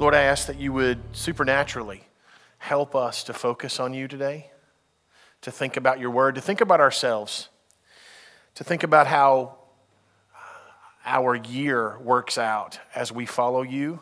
[0.00, 2.04] Lord, I ask that you would supernaturally
[2.56, 4.50] help us to focus on you today,
[5.42, 7.50] to think about your word, to think about ourselves,
[8.54, 9.58] to think about how
[11.04, 14.00] our year works out as we follow you.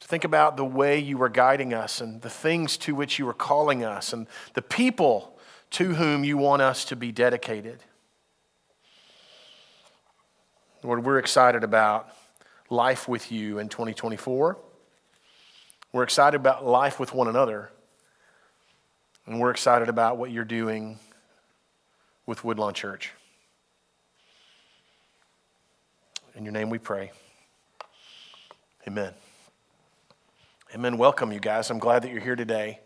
[0.00, 3.26] To think about the way you are guiding us and the things to which you
[3.26, 5.38] are calling us and the people
[5.70, 7.82] to whom you want us to be dedicated.
[10.82, 12.10] Lord, we're excited about
[12.70, 14.58] life with you in 2024.
[15.92, 17.70] We're excited about life with one another.
[19.26, 20.98] And we're excited about what you're doing
[22.26, 23.12] with Woodlawn Church.
[26.34, 27.10] In your name we pray.
[28.86, 29.12] Amen.
[30.74, 30.98] Amen.
[30.98, 31.70] Welcome, you guys.
[31.70, 32.80] I'm glad that you're here today.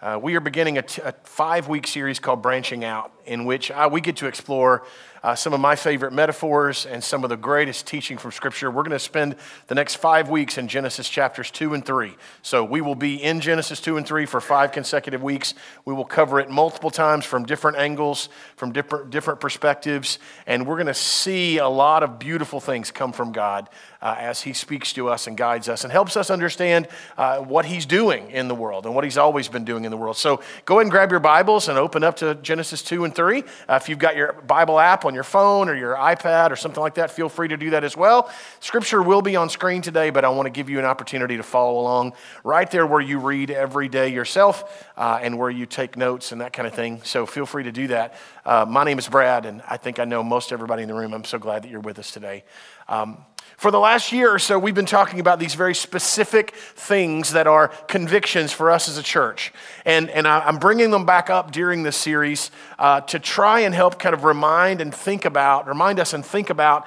[0.00, 3.70] Uh, we are beginning a, t- a five week series called Branching Out, in which
[3.70, 4.84] uh, we get to explore
[5.24, 8.70] uh, some of my favorite metaphors and some of the greatest teaching from Scripture.
[8.70, 9.36] We're going to spend
[9.68, 12.14] the next five weeks in Genesis chapters 2 and 3.
[12.42, 15.54] So we will be in Genesis 2 and 3 for five consecutive weeks.
[15.86, 20.76] We will cover it multiple times from different angles, from different, different perspectives, and we're
[20.76, 23.70] going to see a lot of beautiful things come from God
[24.04, 27.64] uh, as He speaks to us and guides us and helps us understand uh, what
[27.64, 30.16] He's doing in the world and what He's always been doing in the world.
[30.16, 33.40] So go ahead and grab your Bibles and open up to Genesis 2 and 3.
[33.40, 36.82] Uh, if you've got your Bible app on your phone or your iPad or something
[36.82, 38.30] like that, feel free to do that as well.
[38.60, 41.42] Scripture will be on screen today, but I want to give you an opportunity to
[41.42, 42.12] follow along
[42.44, 46.42] right there where you read every day yourself uh, and where you take notes and
[46.42, 47.00] that kind of thing.
[47.04, 48.14] So feel free to do that.
[48.46, 51.14] Uh, my name is Brad, and I think I know most everybody in the room.
[51.14, 52.44] I'm so glad that you're with us today.
[52.90, 53.24] Um,
[53.56, 57.46] for the last year or so, we've been talking about these very specific things that
[57.46, 59.50] are convictions for us as a church.
[59.86, 63.74] And, and I, am bringing them back up during this series uh, to try and
[63.74, 66.86] help kind of remind and think about, remind us and think about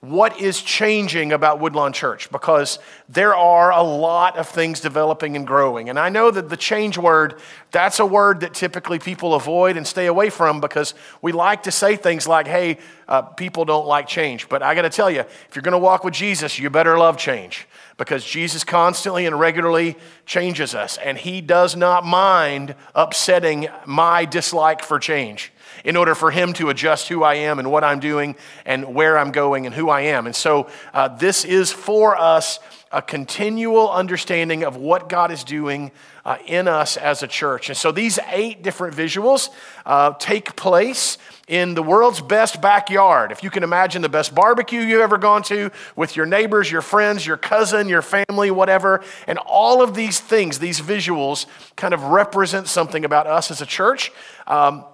[0.00, 5.46] what is changing about Woodlawn Church because there are a lot of things developing and
[5.46, 5.88] growing.
[5.88, 7.40] And I know that the change word,
[7.70, 11.72] that's a word that typically people avoid and stay away from because we like to
[11.72, 14.48] say things like, hey, uh, people don't like change.
[14.48, 16.98] But I got to tell you, if you're going to walk with Jesus, you better
[16.98, 19.96] love change because Jesus constantly and regularly
[20.26, 20.98] changes us.
[20.98, 25.52] And he does not mind upsetting my dislike for change
[25.84, 29.18] in order for Him to adjust who I am and what I'm doing and where
[29.18, 30.26] I'm going and who I am.
[30.26, 32.58] And so uh, this is for us
[32.92, 35.90] a continual understanding of what God is doing
[36.24, 37.68] uh, in us as a church.
[37.68, 39.50] And so these eight different visuals
[39.84, 43.32] uh, take place in the world's best backyard.
[43.32, 46.82] If you can imagine the best barbecue you've ever gone to with your neighbors, your
[46.82, 49.04] friends, your cousin, your family, whatever.
[49.26, 53.66] And all of these things, these visuals, kind of represent something about us as a
[53.66, 54.10] church.
[54.46, 54.84] Um,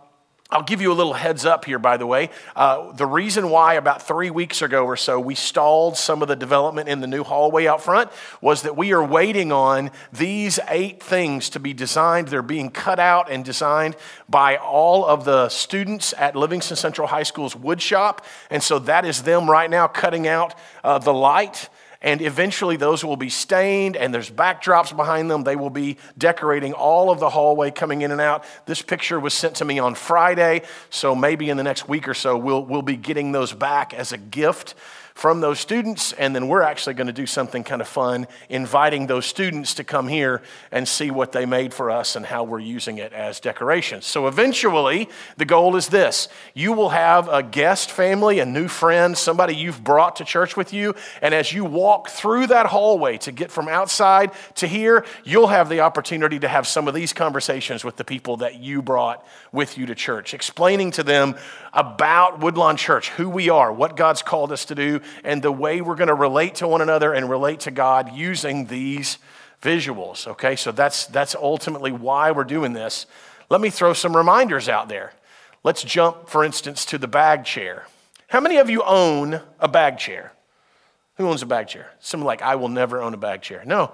[0.52, 2.28] I'll give you a little heads up here, by the way.
[2.54, 6.36] Uh, the reason why, about three weeks ago or so, we stalled some of the
[6.36, 8.10] development in the new hallway out front
[8.42, 12.28] was that we are waiting on these eight things to be designed.
[12.28, 13.96] They're being cut out and designed
[14.28, 18.22] by all of the students at Livingston Central High School's wood shop.
[18.50, 20.54] And so that is them right now cutting out
[20.84, 21.70] uh, the light
[22.02, 25.44] and eventually those will be stained and there's backdrops behind them.
[25.44, 28.44] They will be decorating all of the hallway coming in and out.
[28.66, 32.14] This picture was sent to me on Friday, so maybe in the next week or
[32.14, 34.74] so we'll, we'll be getting those back as a gift
[35.14, 39.06] from those students, and then we're actually going to do something kind of fun, inviting
[39.06, 42.58] those students to come here and see what they made for us and how we're
[42.58, 44.06] using it as decorations.
[44.06, 49.16] So eventually, the goal is this you will have a guest family, a new friend,
[49.16, 53.32] somebody you've brought to church with you, and as you walk through that hallway to
[53.32, 57.84] get from outside to here, you'll have the opportunity to have some of these conversations
[57.84, 61.36] with the people that you brought with you to church, explaining to them
[61.72, 65.80] about Woodlawn Church, who we are, what God's called us to do, and the way
[65.80, 69.18] we're going to relate to one another and relate to God using these
[69.62, 70.26] visuals.
[70.26, 73.06] Okay, so that's, that's ultimately why we're doing this.
[73.48, 75.12] Let me throw some reminders out there.
[75.64, 77.86] Let's jump, for instance, to the bag chair.
[78.28, 80.32] How many of you own a bag chair?
[81.16, 81.92] Who owns a bag chair?
[82.00, 83.62] Some like, I will never own a bag chair.
[83.64, 83.92] No,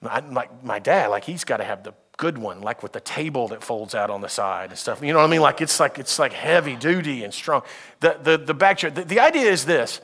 [0.00, 3.00] my, my, my dad, like, he's got to have the good one, like with the
[3.00, 5.02] table that folds out on the side and stuff.
[5.02, 5.40] You know what I mean?
[5.40, 7.62] Like it's like it's like heavy duty and strong.
[8.00, 8.90] The the the back chair.
[8.90, 10.02] The, the idea is this.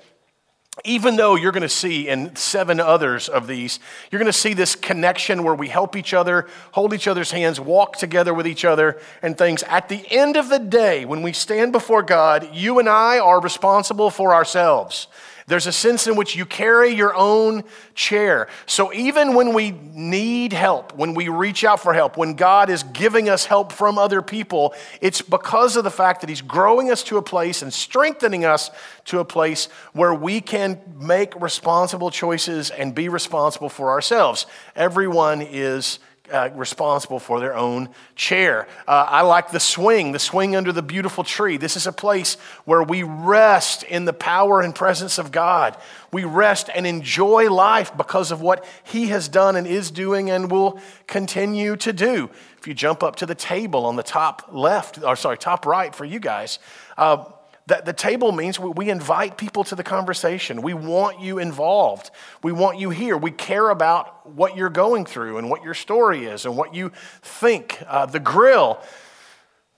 [0.84, 3.80] Even though you're going to see in seven others of these,
[4.10, 7.58] you're going to see this connection where we help each other, hold each other's hands,
[7.58, 9.62] walk together with each other, and things.
[9.62, 13.40] At the end of the day, when we stand before God, you and I are
[13.40, 15.08] responsible for ourselves.
[15.48, 17.62] There's a sense in which you carry your own
[17.94, 18.48] chair.
[18.66, 22.82] So even when we need help, when we reach out for help, when God is
[22.82, 27.04] giving us help from other people, it's because of the fact that He's growing us
[27.04, 28.72] to a place and strengthening us
[29.04, 34.46] to a place where we can make responsible choices and be responsible for ourselves.
[34.74, 36.00] Everyone is
[36.32, 38.66] uh, responsible for their own chair.
[38.86, 41.56] Uh, I like the swing, the swing under the beautiful tree.
[41.56, 42.34] This is a place
[42.64, 45.76] where we rest in the power and presence of God.
[46.12, 50.50] We rest and enjoy life because of what He has done and is doing and
[50.50, 52.30] will continue to do.
[52.58, 55.94] If you jump up to the table on the top left, or sorry, top right
[55.94, 56.58] for you guys,
[56.96, 57.24] uh,
[57.66, 60.62] that the table means we invite people to the conversation.
[60.62, 62.12] We want you involved.
[62.42, 63.16] We want you here.
[63.16, 66.92] We care about what you're going through and what your story is and what you
[67.22, 67.82] think.
[67.88, 68.80] Uh, the grill,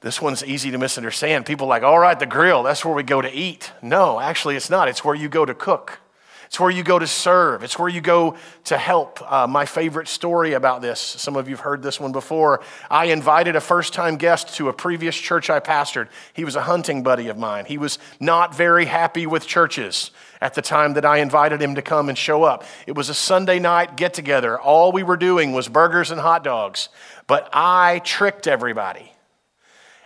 [0.02, 1.46] this one's easy to misunderstand.
[1.46, 3.72] People like, all right, the grill, that's where we go to eat.
[3.80, 4.88] No, actually, it's not.
[4.88, 5.98] It's where you go to cook.
[6.48, 7.62] It's where you go to serve.
[7.62, 8.34] It's where you go
[8.64, 9.20] to help.
[9.30, 12.62] Uh, my favorite story about this, some of you have heard this one before.
[12.90, 16.08] I invited a first time guest to a previous church I pastored.
[16.32, 17.66] He was a hunting buddy of mine.
[17.66, 20.10] He was not very happy with churches
[20.40, 22.64] at the time that I invited him to come and show up.
[22.86, 24.58] It was a Sunday night get together.
[24.58, 26.88] All we were doing was burgers and hot dogs.
[27.26, 29.12] But I tricked everybody.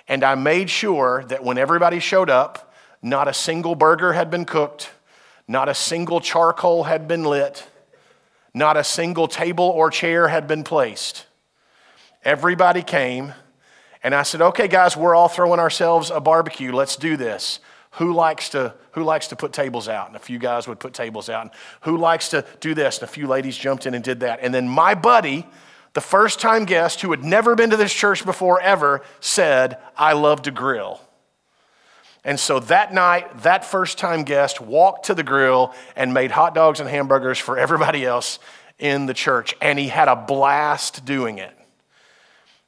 [0.09, 4.44] And I made sure that when everybody showed up, not a single burger had been
[4.44, 4.91] cooked
[5.49, 7.67] not a single charcoal had been lit,
[8.55, 11.27] not a single table or chair had been placed.
[12.25, 13.35] Everybody came,
[14.03, 16.73] and I said, Okay, guys, we're all throwing ourselves a barbecue.
[16.73, 17.61] Let's do this.
[17.97, 20.06] Who likes to, who likes to put tables out?
[20.06, 21.43] And a few guys would put tables out.
[21.43, 21.50] And
[21.83, 22.99] who likes to do this?
[22.99, 24.39] And a few ladies jumped in and did that.
[24.41, 25.47] And then my buddy,
[25.93, 30.15] the first time guest who had never been to this church before ever, said, I
[30.15, 31.03] love to grill.
[32.24, 36.54] And so that night, that first time guest walked to the grill and made hot
[36.54, 38.38] dogs and hamburgers for everybody else
[38.78, 39.54] in the church.
[39.60, 41.56] And he had a blast doing it.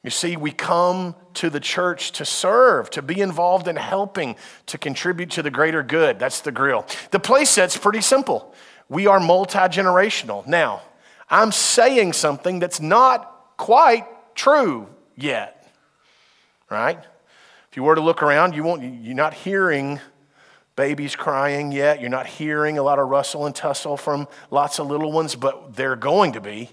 [0.02, 4.36] You see, we come to the church to serve, to be involved in helping,
[4.66, 6.18] to contribute to the greater good.
[6.18, 6.84] That's the grill.
[7.10, 8.54] The place set's pretty simple.
[8.88, 10.46] We are multi generational.
[10.46, 10.82] Now,
[11.30, 15.72] I'm saying something that's not quite true yet,
[16.70, 16.98] right?
[17.74, 19.98] If you were to look around, you won't, you're not hearing
[20.76, 22.00] babies crying yet.
[22.00, 25.74] You're not hearing a lot of rustle and tussle from lots of little ones, but
[25.74, 26.70] they're going to be.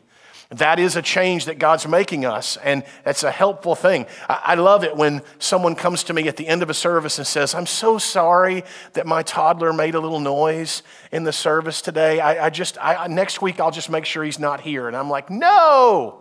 [0.51, 4.05] That is a change that God's making us, and it's a helpful thing.
[4.29, 7.25] I love it when someone comes to me at the end of a service and
[7.25, 8.63] says, I'm so sorry
[8.93, 12.19] that my toddler made a little noise in the service today.
[12.19, 14.87] I, I just, I, next week, I'll just make sure he's not here.
[14.87, 16.20] And I'm like, no,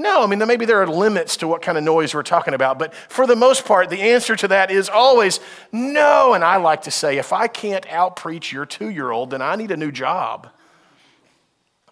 [0.00, 2.78] no, I mean, maybe there are limits to what kind of noise we're talking about,
[2.78, 5.40] but for the most part, the answer to that is always
[5.72, 6.32] no.
[6.34, 9.56] And I like to say, if I can't outpreach your two year old, then I
[9.56, 10.48] need a new job.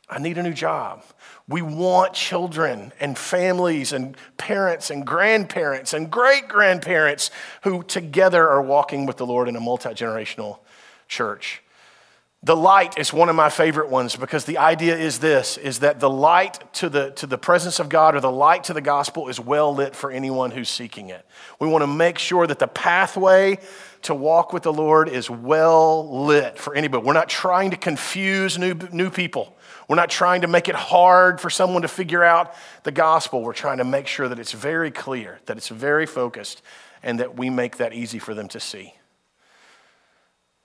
[0.08, 1.05] I need a new job.
[1.46, 7.31] We want children and families and parents and grandparents and great grandparents
[7.62, 10.60] who together are walking with the Lord in a multi generational
[11.08, 11.62] church.
[12.44, 15.99] The light is one of my favorite ones because the idea is this is that
[15.99, 19.29] the light to the, to the presence of God or the light to the gospel
[19.29, 21.26] is well lit for anyone who's seeking it.
[21.58, 23.58] We want to make sure that the pathway
[24.02, 27.05] to walk with the Lord is well lit for anybody.
[27.05, 29.56] We're not trying to confuse new, new people.
[29.88, 33.43] We're not trying to make it hard for someone to figure out the gospel.
[33.43, 36.63] We're trying to make sure that it's very clear, that it's very focused,
[37.03, 38.94] and that we make that easy for them to see.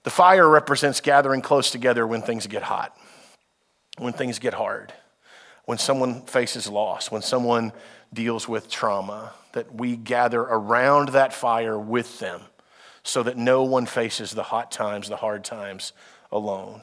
[0.04, 2.96] The fire represents gathering close together when things get hot,
[3.98, 4.94] when things get hard,
[5.66, 7.72] when someone faces loss, when someone
[8.14, 12.42] deals with trauma, that we gather around that fire with them
[13.04, 15.94] so that no one faces the hot times, the hard times
[16.32, 16.82] alone.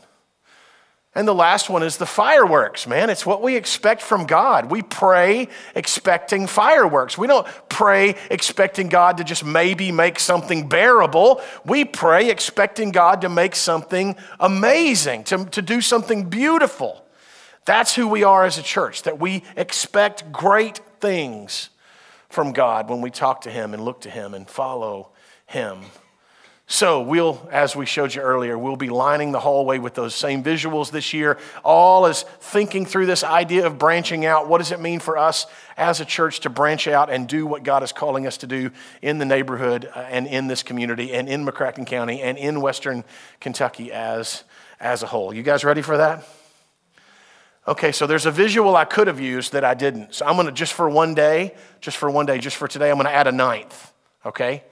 [1.13, 3.11] And the last one is the fireworks, man.
[3.11, 4.71] It's what we expect from God.
[4.71, 7.19] We pray expecting fireworks.
[7.19, 11.43] We don't pray expecting God to just maybe make something bearable.
[11.65, 17.05] We pray expecting God to make something amazing, to, to do something beautiful.
[17.65, 21.71] That's who we are as a church, that we expect great things
[22.29, 25.11] from God when we talk to Him and look to Him and follow
[25.47, 25.87] Him.
[26.73, 30.45] So, we'll, as we showed you earlier, we'll be lining the hallway with those same
[30.45, 34.47] visuals this year, all as thinking through this idea of branching out.
[34.47, 35.47] What does it mean for us
[35.77, 38.71] as a church to branch out and do what God is calling us to do
[39.03, 43.03] in the neighborhood uh, and in this community and in McCracken County and in Western
[43.41, 44.45] Kentucky as,
[44.79, 45.35] as a whole?
[45.35, 46.25] You guys ready for that?
[47.67, 50.15] Okay, so there's a visual I could have used that I didn't.
[50.15, 52.93] So, I'm going to, just for one day, just for one day, just for today,
[52.93, 53.93] I'm going to add a ninth,
[54.25, 54.63] okay?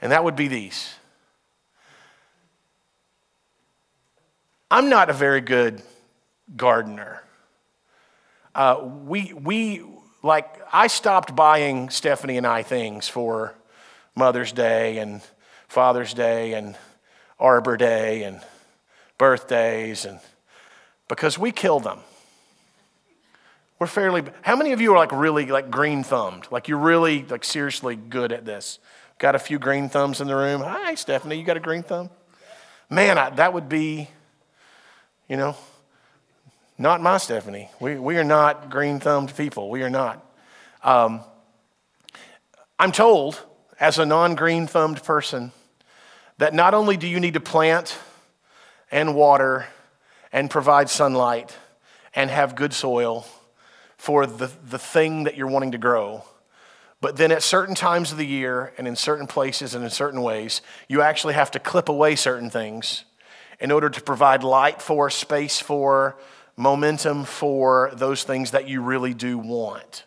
[0.00, 0.94] And that would be these.
[4.70, 5.82] I'm not a very good
[6.56, 7.22] gardener.
[8.54, 9.82] Uh, we, we,
[10.22, 13.54] like, I stopped buying Stephanie and I things for
[14.14, 15.22] Mother's Day and
[15.66, 16.76] Father's Day and
[17.40, 18.40] Arbor Day and
[19.18, 20.20] birthdays and
[21.08, 21.98] because we kill them.
[23.80, 26.46] We're fairly how many of you are like really like green thumbed?
[26.50, 28.78] Like you're really like seriously good at this.
[29.18, 30.60] Got a few green thumbs in the room.
[30.60, 32.10] Hi, Stephanie, you got a green thumb?
[32.88, 34.08] Man, I, that would be,
[35.30, 35.54] you know,
[36.76, 37.70] not my Stephanie.
[37.78, 39.70] We, we are not green thumbed people.
[39.70, 40.26] We are not.
[40.82, 41.20] Um,
[42.80, 43.40] I'm told,
[43.78, 45.52] as a non green thumbed person,
[46.38, 47.96] that not only do you need to plant
[48.90, 49.66] and water
[50.32, 51.56] and provide sunlight
[52.12, 53.24] and have good soil
[53.98, 56.24] for the, the thing that you're wanting to grow,
[57.00, 60.22] but then at certain times of the year and in certain places and in certain
[60.22, 63.04] ways, you actually have to clip away certain things
[63.60, 66.16] in order to provide light for, space for,
[66.56, 70.04] momentum for those things that you really do want,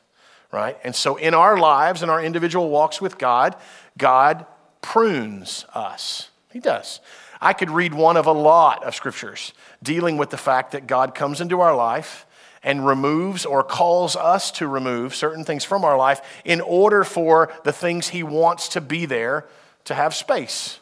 [0.51, 0.77] right?
[0.83, 3.55] And so in our lives, in our individual walks with God,
[3.97, 4.45] God
[4.81, 6.29] prunes us.
[6.51, 6.99] He does.
[7.41, 11.13] I could read one of a lot of scriptures dealing with the fact that God
[11.13, 12.25] comes into our life
[12.63, 17.51] and removes or calls us to remove certain things from our life in order for
[17.63, 19.45] the things He wants to be there
[19.85, 20.79] to have space,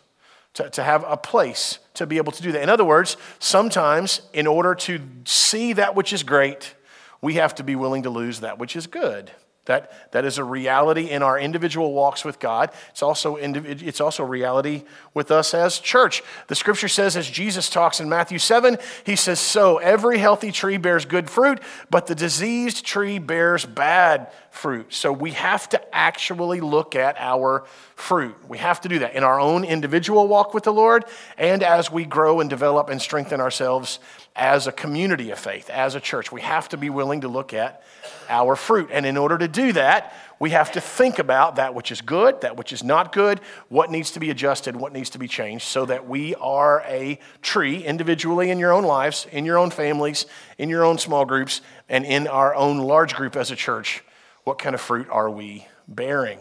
[0.53, 2.61] to, to have a place to be able to do that.
[2.61, 6.75] In other words, sometimes in order to see that which is great,
[7.21, 9.31] we have to be willing to lose that which is good.
[9.65, 12.71] That, that is a reality in our individual walks with God.
[12.89, 16.23] It's also, it's also reality with us as church.
[16.47, 20.77] The scripture says, as Jesus talks in Matthew 7, he says, So every healthy tree
[20.77, 21.59] bears good fruit,
[21.91, 24.93] but the diseased tree bears bad fruit.
[24.93, 27.63] So we have to actually look at our
[27.95, 28.35] fruit.
[28.47, 31.05] We have to do that in our own individual walk with the Lord
[31.37, 33.99] and as we grow and develop and strengthen ourselves
[34.35, 36.31] as a community of faith, as a church.
[36.31, 37.83] We have to be willing to look at
[38.29, 38.89] our fruit.
[38.91, 42.41] And in order to do that, we have to think about that which is good,
[42.41, 45.65] that which is not good, what needs to be adjusted, what needs to be changed,
[45.65, 50.25] so that we are a tree individually in your own lives, in your own families,
[50.57, 54.03] in your own small groups, and in our own large group as a church.
[54.43, 56.39] What kind of fruit are we bearing?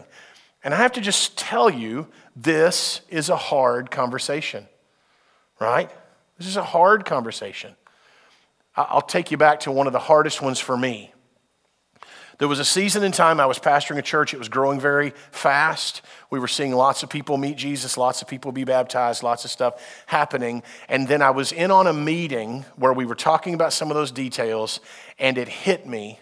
[0.63, 4.67] And I have to just tell you, this is a hard conversation,
[5.59, 5.91] right?
[6.37, 7.75] This is a hard conversation.
[8.75, 11.13] I'll take you back to one of the hardest ones for me.
[12.41, 14.33] There was a season in time I was pastoring a church.
[14.33, 16.01] It was growing very fast.
[16.31, 19.51] We were seeing lots of people meet Jesus, lots of people be baptized, lots of
[19.51, 20.63] stuff happening.
[20.89, 23.95] And then I was in on a meeting where we were talking about some of
[23.95, 24.79] those details,
[25.19, 26.19] and it hit me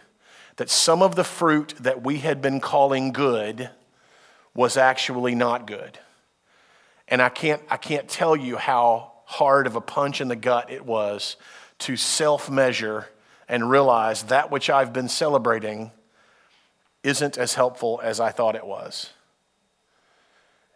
[0.57, 3.69] that some of the fruit that we had been calling good
[4.53, 5.99] was actually not good.
[7.07, 10.69] And I can't, I can't tell you how hard of a punch in the gut
[10.69, 11.37] it was
[11.79, 13.07] to self measure
[13.47, 15.91] and realize that which I've been celebrating
[17.03, 19.11] isn't as helpful as I thought it was.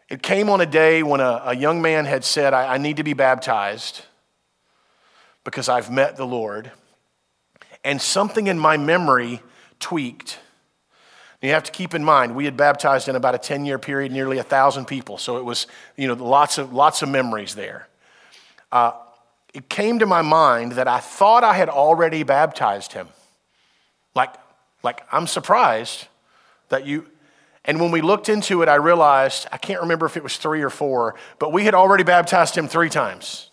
[0.09, 2.97] It came on a day when a, a young man had said, I, I need
[2.97, 4.01] to be baptized
[5.43, 6.71] because I've met the Lord.
[7.83, 9.41] And something in my memory
[9.79, 10.39] tweaked.
[11.41, 14.13] You have to keep in mind, we had baptized in about a 10 year period
[14.13, 15.17] nearly a thousand people.
[15.17, 15.67] So it was,
[15.97, 17.89] you know, lots of, lots of memories there.
[18.71, 18.93] Uh,
[19.53, 23.07] it came to my mind that I thought I had already baptized him.
[24.15, 24.33] Like,
[24.81, 26.07] like I'm surprised
[26.69, 27.07] that you.
[27.65, 30.61] And when we looked into it, I realized I can't remember if it was three
[30.61, 33.49] or four, but we had already baptized him three times.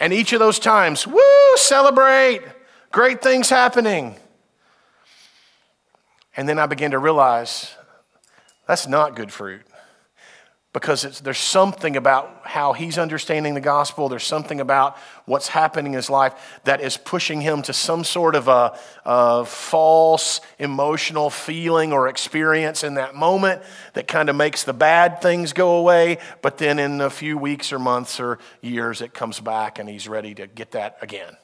[0.00, 1.20] And each of those times, woo,
[1.56, 2.40] celebrate,
[2.90, 4.16] great things happening.
[6.36, 7.74] And then I began to realize
[8.66, 9.62] that's not good fruit
[10.72, 14.08] because there's something about how he's understanding the gospel.
[14.08, 18.34] There's something about what's happening in his life that is pushing him to some sort
[18.34, 23.62] of a, a, false emotional feeling or experience in that moment
[23.92, 26.16] that kind of makes the bad things go away.
[26.40, 30.08] But then in a few weeks or months or years, it comes back and he's
[30.08, 31.36] ready to get that again.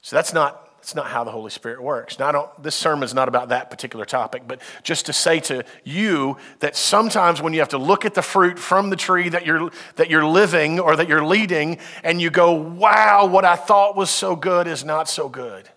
[0.00, 2.18] So that's not that's not how the Holy Spirit works.
[2.18, 5.40] Now, I don't, this sermon is not about that particular topic, but just to say
[5.40, 9.30] to you that sometimes when you have to look at the fruit from the tree
[9.30, 13.56] that you're, that you're living or that you're leading, and you go, wow, what I
[13.56, 15.70] thought was so good is not so good.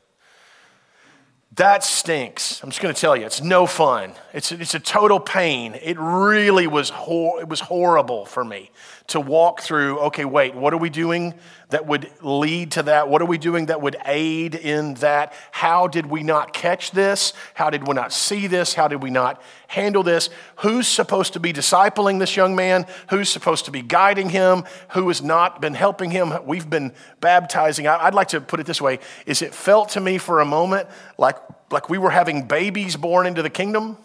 [1.57, 2.61] That stinks.
[2.61, 4.13] I'm just going to tell you, it's no fun.
[4.31, 5.73] It's, it's a total pain.
[5.81, 8.69] It really was, hor- it was horrible for me
[9.07, 11.33] to walk through okay, wait, what are we doing
[11.69, 13.09] that would lead to that?
[13.09, 15.33] What are we doing that would aid in that?
[15.49, 17.33] How did we not catch this?
[17.55, 18.75] How did we not see this?
[18.75, 20.29] How did we not handle this?
[20.57, 22.86] Who's supposed to be discipling this young man?
[23.09, 24.63] Who's supposed to be guiding him?
[24.91, 26.33] Who has not been helping him?
[26.45, 27.88] We've been baptizing.
[27.88, 30.88] I'd like to put it this way is it felt to me for a moment
[31.17, 31.38] like,
[31.69, 33.97] like we were having babies born into the kingdom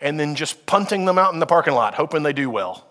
[0.00, 2.86] and then just punting them out in the parking lot, hoping they do well.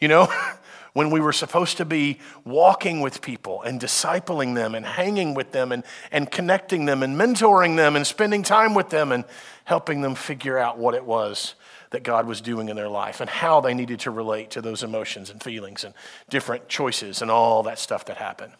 [0.00, 0.32] You know?
[0.92, 5.52] when we were supposed to be walking with people and discipling them and hanging with
[5.52, 9.24] them and, and connecting them and mentoring them and spending time with them and
[9.64, 11.54] helping them figure out what it was
[11.90, 14.82] that God was doing in their life and how they needed to relate to those
[14.82, 15.94] emotions and feelings and
[16.28, 18.52] different choices and all that stuff that happened.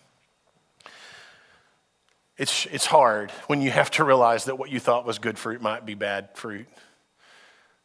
[2.39, 5.61] It's, it's hard when you have to realize that what you thought was good fruit
[5.61, 6.67] might be bad fruit.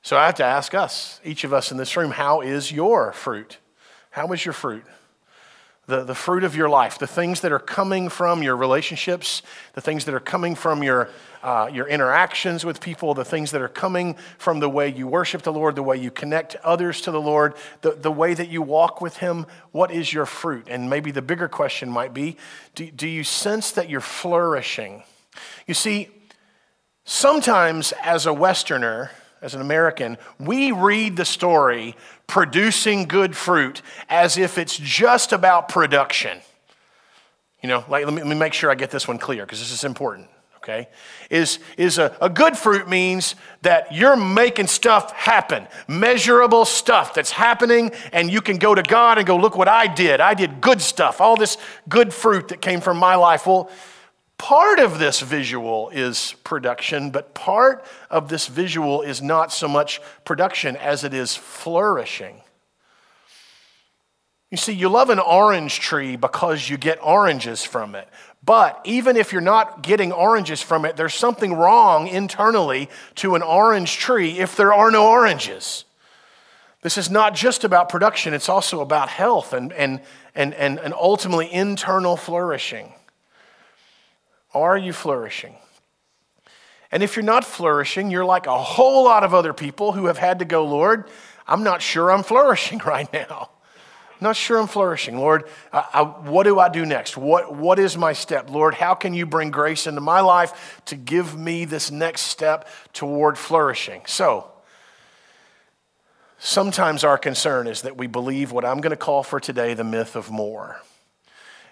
[0.02, 3.12] So I have to ask us, each of us in this room, how is your
[3.12, 3.58] fruit?
[4.10, 4.84] How is your fruit?
[5.88, 9.80] The, the fruit of your life, the things that are coming from your relationships, the
[9.80, 11.10] things that are coming from your,
[11.42, 15.44] uh, your interactions with people, the things that are coming from the way you worship
[15.44, 18.62] the Lord, the way you connect others to the Lord, the, the way that you
[18.62, 19.46] walk with Him.
[19.72, 20.68] What is your fruit?
[20.70, 22.36] And maybe the bigger question might be
[22.76, 25.04] do, do you sense that you're flourishing?
[25.68, 26.10] You see,
[27.06, 29.12] sometimes as a Westerner,
[29.42, 31.96] as an American, we read the story
[32.28, 36.40] producing good fruit as if it's just about production.
[37.64, 39.60] You know, like, let me, let me make sure I get this one clear because
[39.60, 40.90] this is important, okay?
[41.30, 47.32] Is, is a, a good fruit means that you're making stuff happen, measurable stuff that's
[47.32, 50.22] happening, and you can go to God and go, look what I did.
[50.22, 51.58] I did good stuff, all this
[51.90, 53.48] good fruit that came from my life.
[53.48, 53.72] Well,
[54.38, 60.00] Part of this visual is production, but part of this visual is not so much
[60.26, 62.42] production as it is flourishing.
[64.52, 68.08] You see, you love an orange tree because you get oranges from it.
[68.44, 73.42] But even if you're not getting oranges from it, there's something wrong internally to an
[73.42, 75.84] orange tree if there are no oranges.
[76.82, 80.00] This is not just about production, it's also about health and, and,
[80.34, 82.94] and, and, and ultimately internal flourishing.
[84.64, 85.56] Are you flourishing?
[86.92, 90.18] And if you're not flourishing, you're like a whole lot of other people who have
[90.18, 91.10] had to go, Lord,
[91.48, 93.50] I'm not sure I'm flourishing right now.
[94.20, 95.20] I'm not sure I'm flourishing.
[95.20, 97.18] Lord, I, I, what do I do next?
[97.18, 98.50] What, what is my step?
[98.50, 102.68] Lord, how can you bring grace into my life to give me this next step
[102.94, 104.02] toward flourishing?
[104.08, 104.50] So,
[106.40, 109.84] sometimes our concern is that we believe what I'm going to call for today the
[109.84, 110.82] myth of more.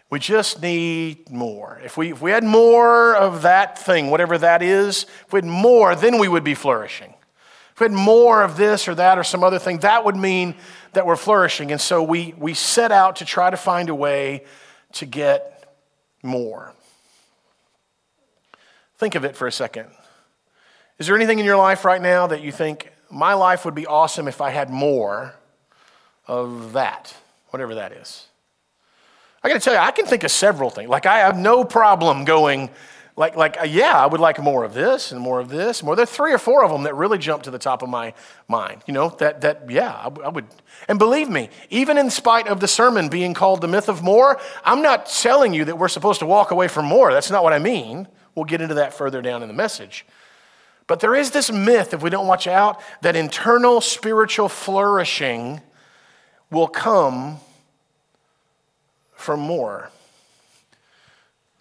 [0.10, 1.82] We just need more.
[1.84, 5.46] If we, if we had more of that thing, whatever that is, if we had
[5.46, 7.14] more, then we would be flourishing.
[7.74, 10.56] If we had more of this or that or some other thing, that would mean
[10.94, 11.72] that we're flourishing.
[11.72, 14.46] And so we, we set out to try to find a way
[14.94, 15.76] to get
[16.24, 16.74] more.
[18.98, 19.90] Think of it for a second.
[21.00, 23.86] Is there anything in your life right now that you think, my life would be
[23.86, 25.36] awesome if I had more
[26.28, 27.14] of that,
[27.50, 28.28] whatever that is?
[29.46, 30.90] I got to tell you, I can think of several things.
[30.90, 32.72] Like, I have no problem going,
[33.16, 35.84] like, like, uh, yeah, I would like more of this and more of this.
[35.84, 35.96] More.
[35.96, 38.16] There are three or four of them that really jump to the top of my
[38.48, 38.82] mind.
[38.88, 40.48] You know, that, that yeah, I, I would.
[40.88, 44.40] And believe me, even in spite of the sermon being called the myth of more,
[44.64, 47.14] I'm not telling you that we're supposed to walk away from more.
[47.14, 48.08] That's not what I mean.
[48.34, 50.08] We'll get into that further down in the message.
[50.88, 55.62] But there is this myth, if we don't watch out, that internal spiritual flourishing
[56.50, 57.38] will come
[59.16, 59.90] for more.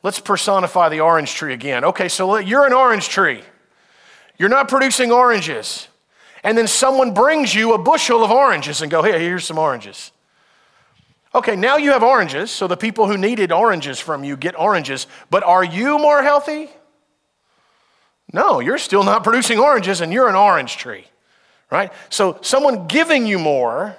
[0.02, 1.84] Let's personify the orange tree again.
[1.84, 3.42] Okay, so you're an orange tree.
[4.38, 5.88] You're not producing oranges.
[6.42, 10.12] And then someone brings you a bushel of oranges and go, here, here's some oranges.
[11.34, 15.06] Okay, now you have oranges, so the people who needed oranges from you get oranges,
[15.30, 16.68] but are you more healthy?
[18.32, 21.06] No, you're still not producing oranges and you're an orange tree,
[21.70, 21.92] right?
[22.08, 23.96] So someone giving you more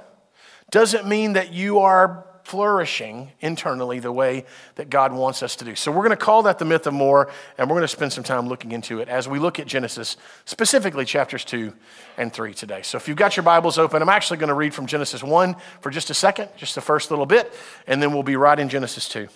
[0.72, 5.76] doesn't mean that you are flourishing internally the way that God wants us to do.
[5.76, 8.14] So, we're going to call that the myth of more, and we're going to spend
[8.14, 11.74] some time looking into it as we look at Genesis, specifically chapters 2
[12.18, 12.84] and 3 today.
[12.84, 15.56] So, if you've got your Bibles open, I'm actually going to read from Genesis 1
[15.82, 17.52] for just a second, just the first little bit,
[17.88, 19.28] and then we'll be right in Genesis 2.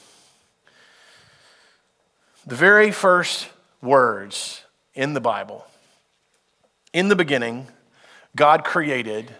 [2.45, 3.49] The very first
[3.81, 5.65] words in the Bible
[6.93, 7.67] in the beginning,
[8.35, 9.35] God created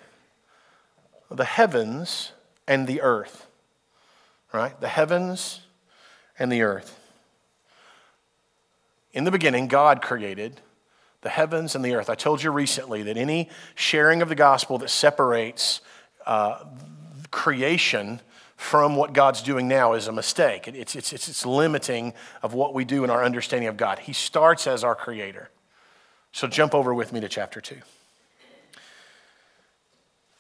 [1.30, 2.32] the heavens
[2.68, 3.48] and the earth
[4.52, 4.80] right?
[4.80, 5.62] The heavens
[6.38, 6.98] and the earth.
[9.14, 10.62] In the beginning, God created
[11.22, 12.10] the heavens and the earth.
[12.10, 15.82] I told you recently that any sharing of the gospel that separates
[16.26, 16.64] uh,
[17.32, 18.22] creation
[18.56, 20.68] from what God's doing now is a mistake.
[20.68, 24.00] It's, it's, it's, it's limiting of what we do in our understanding of God.
[24.00, 25.50] He starts as our creator.
[26.32, 27.78] So jump over with me to chapter 2.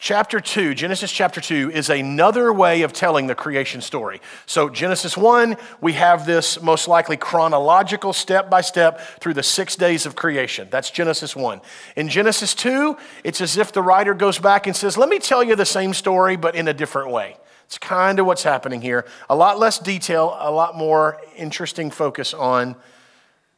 [0.01, 4.21] Chapter 2, Genesis chapter 2, is another way of telling the creation story.
[4.45, 9.75] So, Genesis 1, we have this most likely chronological step by step through the six
[9.75, 10.69] days of creation.
[10.71, 11.59] That's Genesis 1.
[11.97, 15.43] In Genesis 2, it's as if the writer goes back and says, Let me tell
[15.43, 17.35] you the same story, but in a different way.
[17.65, 19.05] It's kind of what's happening here.
[19.29, 22.77] A lot less detail, a lot more interesting focus on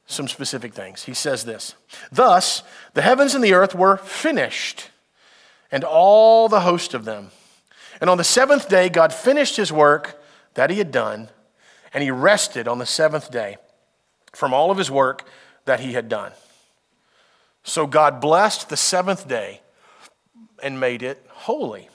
[0.08, 1.04] some specific things.
[1.04, 1.76] He says this
[2.12, 2.64] Thus,
[2.96, 4.91] the heavens and the earth were finished
[5.72, 7.32] and all the host of them.
[8.00, 10.22] And on the seventh day, God finished his work
[10.56, 11.30] that he had done,
[11.94, 13.58] and he rested on the seventh day
[14.34, 15.28] from all of his work
[15.66, 16.32] that he had done.
[17.64, 19.62] So God blessed the seventh day
[20.64, 21.90] and made it holy,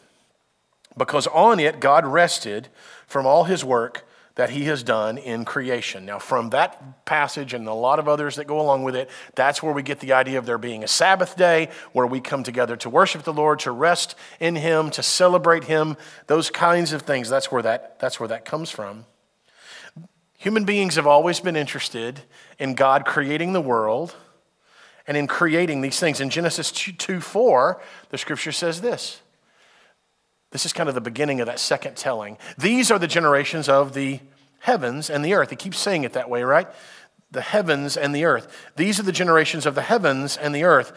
[0.96, 2.68] because on it God rested
[3.06, 4.05] from all his work
[4.36, 6.04] that he has done in creation.
[6.04, 9.62] Now, from that passage and a lot of others that go along with it, that's
[9.62, 12.76] where we get the idea of there being a Sabbath day where we come together
[12.76, 15.96] to worship the Lord, to rest in him, to celebrate him,
[16.26, 17.30] those kinds of things.
[17.30, 19.06] That's where that, that's where that comes from.
[20.38, 22.20] Human beings have always been interested
[22.58, 24.14] in God creating the world
[25.06, 26.20] and in creating these things.
[26.20, 29.22] In Genesis 2 4, the scripture says this
[30.50, 32.38] this is kind of the beginning of that second telling.
[32.56, 34.20] These are the generations of the
[34.60, 35.50] heavens and the earth.
[35.50, 36.68] He keeps saying it that way, right?
[37.30, 38.48] The heavens and the earth.
[38.76, 40.92] These are the generations of the heavens and the earth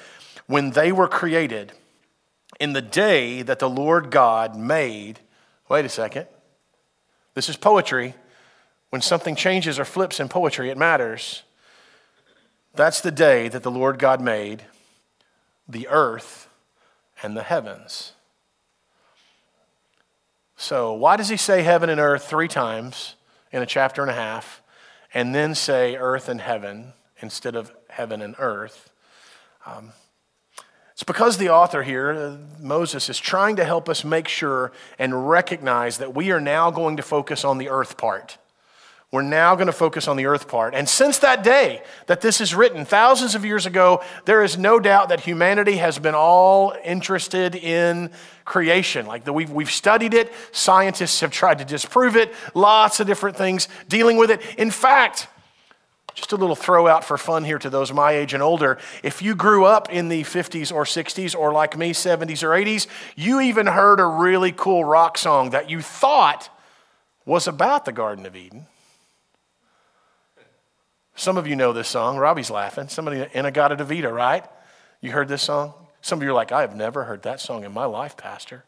[0.47, 1.73] when they were created
[2.59, 5.19] in the day that the Lord God made.
[5.67, 6.27] Wait a second.
[7.33, 8.15] This is poetry.
[8.89, 11.43] When something changes or flips in poetry, it matters.
[12.73, 14.63] That's the day that the Lord God made
[15.67, 16.49] the earth
[17.21, 18.13] and the heavens.
[20.61, 23.15] So, why does he say heaven and earth three times
[23.49, 24.61] in a chapter and a half
[25.13, 26.91] and then say earth and heaven
[27.21, 28.91] instead of heaven and earth?
[29.65, 29.93] Um,
[30.91, 35.29] it's because the author here, uh, Moses, is trying to help us make sure and
[35.29, 38.37] recognize that we are now going to focus on the earth part.
[39.11, 40.75] We're now going to focus on the earth part.
[40.75, 44.79] And since that day that this is written, thousands of years ago, there is no
[44.79, 48.11] doubt that humanity has been all interested in
[48.45, 49.07] creation.
[49.07, 53.35] Like the, we've, we've studied it, scientists have tried to disprove it, lots of different
[53.35, 54.41] things dealing with it.
[54.59, 55.27] In fact,
[56.13, 58.77] just a little throw out for fun here to those my age and older.
[59.01, 62.85] If you grew up in the 50s or 60s, or like me, 70s or 80s,
[63.15, 66.49] you even heard a really cool rock song that you thought
[67.25, 68.67] was about the Garden of Eden.
[71.19, 72.15] Some of you know this song.
[72.15, 72.87] Robbie's laughing.
[72.87, 74.45] Somebody, In-A-Gadda-Da-Vida, right?
[75.01, 75.73] You heard this song?
[75.99, 78.63] Some of you are like, I have never heard that song in my life, Pastor.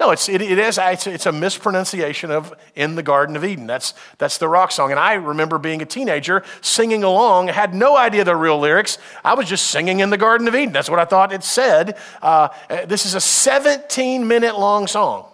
[0.00, 3.66] No, it's, it, it is, it's, it's a mispronunciation of In the Garden of Eden.
[3.66, 4.90] That's, that's the rock song.
[4.90, 8.96] And I remember being a teenager singing along, had no idea the real lyrics.
[9.22, 10.72] I was just singing In the Garden of Eden.
[10.72, 11.98] That's what I thought it said.
[12.22, 12.48] Uh,
[12.86, 15.26] this is a 17 minute long song.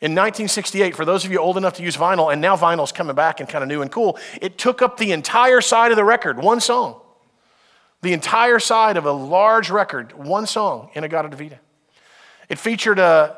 [0.00, 3.14] In 1968, for those of you old enough to use vinyl, and now vinyl's coming
[3.14, 6.04] back and kind of new and cool, it took up the entire side of the
[6.04, 7.00] record, one song.
[8.02, 11.58] The entire side of a large record, one song, In-A-Gadda-Da-Vida.
[12.50, 13.36] It featured a,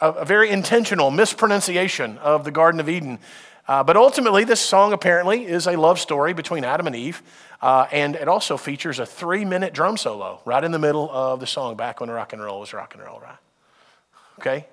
[0.00, 3.20] a, a, very intentional mispronunciation of the Garden of Eden.
[3.68, 7.22] Uh, but ultimately, this song apparently is a love story between Adam and Eve.
[7.60, 11.38] Uh, and it also features a three minute drum solo right in the middle of
[11.38, 13.38] the song, back when rock and roll was rock and roll, right?
[14.40, 14.66] Okay?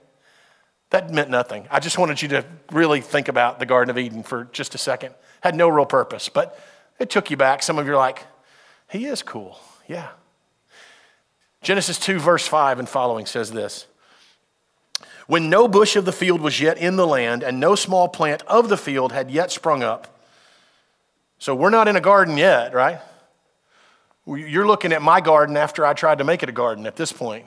[0.89, 1.67] That meant nothing.
[1.69, 4.77] I just wanted you to really think about the Garden of Eden for just a
[4.77, 5.13] second.
[5.41, 6.59] Had no real purpose, but
[6.99, 7.61] it took you back.
[7.61, 8.25] Some of you are like,
[8.89, 9.59] he is cool.
[9.87, 10.09] Yeah.
[11.61, 13.85] Genesis 2, verse 5 and following says this
[15.27, 18.41] When no bush of the field was yet in the land, and no small plant
[18.43, 20.19] of the field had yet sprung up.
[21.37, 22.99] So we're not in a garden yet, right?
[24.25, 27.11] You're looking at my garden after I tried to make it a garden at this
[27.11, 27.45] point,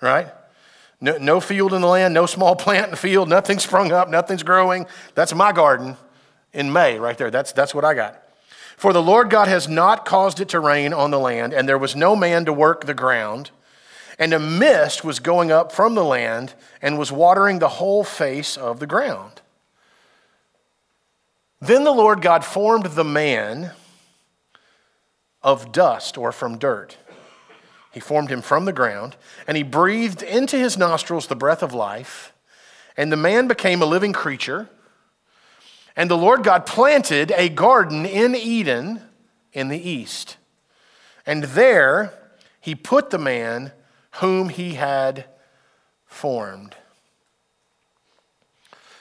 [0.00, 0.28] right?
[1.00, 4.08] No, no field in the land, no small plant in the field, nothing sprung up,
[4.08, 4.86] nothing's growing.
[5.14, 5.96] That's my garden
[6.52, 7.30] in May, right there.
[7.30, 8.22] That's, that's what I got.
[8.76, 11.78] For the Lord God has not caused it to rain on the land, and there
[11.78, 13.50] was no man to work the ground.
[14.20, 18.56] And a mist was going up from the land and was watering the whole face
[18.56, 19.42] of the ground.
[21.60, 23.72] Then the Lord God formed the man
[25.42, 26.96] of dust or from dirt
[27.92, 31.72] he formed him from the ground, and he breathed into his nostrils the breath of
[31.72, 32.32] life,
[32.96, 34.68] and the man became a living creature.
[35.96, 39.02] And the Lord God planted a garden in Eden
[39.52, 40.36] in the east.
[41.26, 42.12] And there
[42.60, 43.72] he put the man
[44.12, 45.24] whom he had
[46.06, 46.74] formed.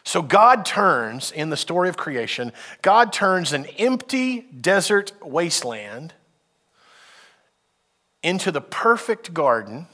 [0.03, 6.13] So God turns, in the story of creation, God turns an empty desert wasteland
[8.27, 9.87] into the perfect garden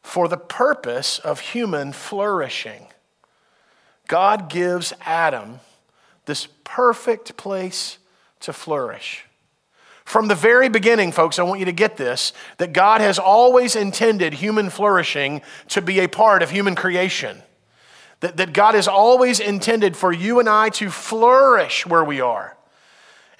[0.00, 2.86] for the purpose of human flourishing.
[4.06, 5.58] God gives Adam
[6.26, 7.98] this perfect place
[8.38, 9.24] to flourish.
[10.04, 13.74] From the very beginning, folks, I want you to get this that God has always
[13.74, 17.42] intended human flourishing to be a part of human creation.
[18.20, 22.56] That, that God has always intended for you and I to flourish where we are.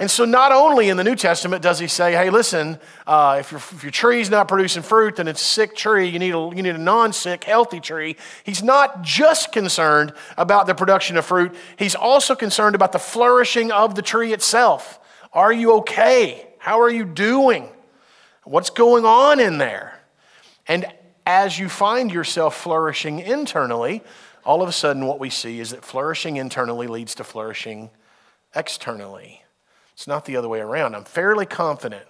[0.01, 3.53] And so, not only in the New Testament does he say, hey, listen, uh, if,
[3.53, 6.09] your, if your tree's not producing fruit, then it's a sick tree.
[6.09, 8.17] You need a, you need a non sick, healthy tree.
[8.43, 13.71] He's not just concerned about the production of fruit, he's also concerned about the flourishing
[13.71, 14.99] of the tree itself.
[15.35, 16.49] Are you okay?
[16.57, 17.69] How are you doing?
[18.45, 20.01] What's going on in there?
[20.67, 20.87] And
[21.27, 24.03] as you find yourself flourishing internally,
[24.47, 27.91] all of a sudden what we see is that flourishing internally leads to flourishing
[28.55, 29.43] externally.
[30.01, 30.97] It's not the other way around.
[30.97, 32.07] I'm fairly confident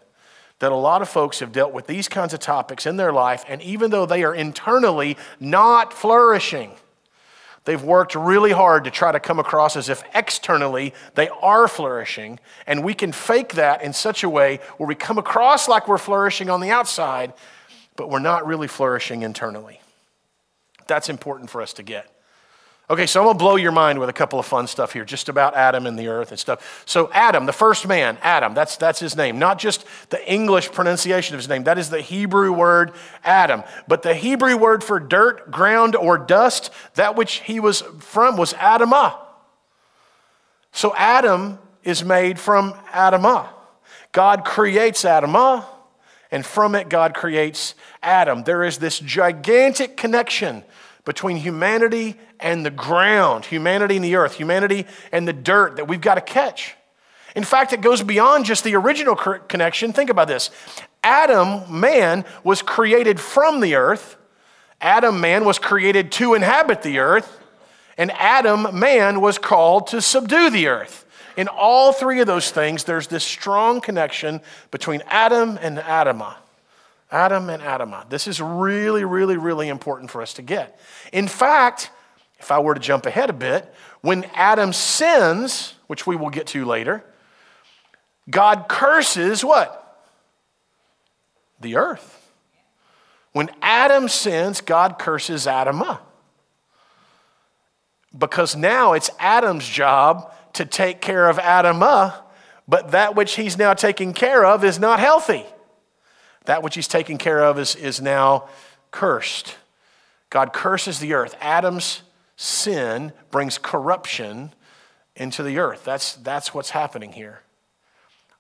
[0.61, 3.45] that a lot of folks have dealt with these kinds of topics in their life,
[3.49, 6.71] and even though they are internally not flourishing,
[7.65, 12.39] they've worked really hard to try to come across as if externally they are flourishing,
[12.65, 15.99] and we can fake that in such a way where we come across like we're
[15.99, 17.33] flourishing on the outside,
[17.97, 19.81] but we're not really flourishing internally.
[20.87, 22.09] That's important for us to get.
[22.91, 25.29] Okay, so I'm gonna blow your mind with a couple of fun stuff here, just
[25.29, 26.83] about Adam and the earth and stuff.
[26.87, 29.39] So, Adam, the first man, Adam, that's, that's his name.
[29.39, 32.91] Not just the English pronunciation of his name, that is the Hebrew word
[33.23, 33.63] Adam.
[33.87, 38.55] But the Hebrew word for dirt, ground, or dust, that which he was from was
[38.55, 39.17] Adamah.
[40.73, 43.51] So, Adam is made from Adamah.
[44.11, 45.65] God creates Adamah,
[46.33, 48.43] and from it, God creates Adam.
[48.43, 50.65] There is this gigantic connection
[51.05, 56.01] between humanity and the ground, humanity and the earth, humanity and the dirt that we've
[56.01, 56.75] got to catch.
[57.35, 59.93] In fact, it goes beyond just the original connection.
[59.93, 60.51] Think about this
[61.03, 64.17] Adam, man, was created from the earth,
[64.81, 67.39] Adam, man, was created to inhabit the earth,
[67.99, 71.07] and Adam, man, was called to subdue the earth.
[71.37, 76.35] In all three of those things, there's this strong connection between Adam and Adamah.
[77.11, 78.09] Adam and Adamah.
[78.09, 80.79] This is really, really, really important for us to get.
[81.13, 81.91] In fact,
[82.39, 86.47] if I were to jump ahead a bit, when Adam sins, which we will get
[86.49, 87.05] to later,
[88.29, 89.77] God curses what?
[91.61, 92.17] The earth.
[93.33, 96.01] When Adam sins, God curses Adamah.
[98.17, 102.15] Because now it's Adam's job to take care of Adamah,
[102.67, 105.45] but that which he's now taking care of is not healthy.
[106.51, 108.49] That which he's taking care of is, is now
[108.91, 109.55] cursed.
[110.31, 111.37] God curses the earth.
[111.41, 112.03] Adam's
[112.35, 114.53] sin brings corruption
[115.15, 115.85] into the earth.
[115.85, 117.43] That's, that's what's happening here.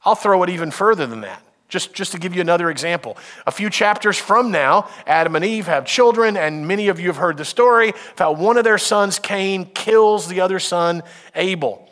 [0.04, 1.40] I'll throw it even further than that.
[1.68, 3.16] Just, just to give you another example.
[3.46, 7.16] A few chapters from now, Adam and Eve have children, and many of you have
[7.16, 11.04] heard the story of how one of their sons, Cain, kills the other son,
[11.36, 11.88] Abel.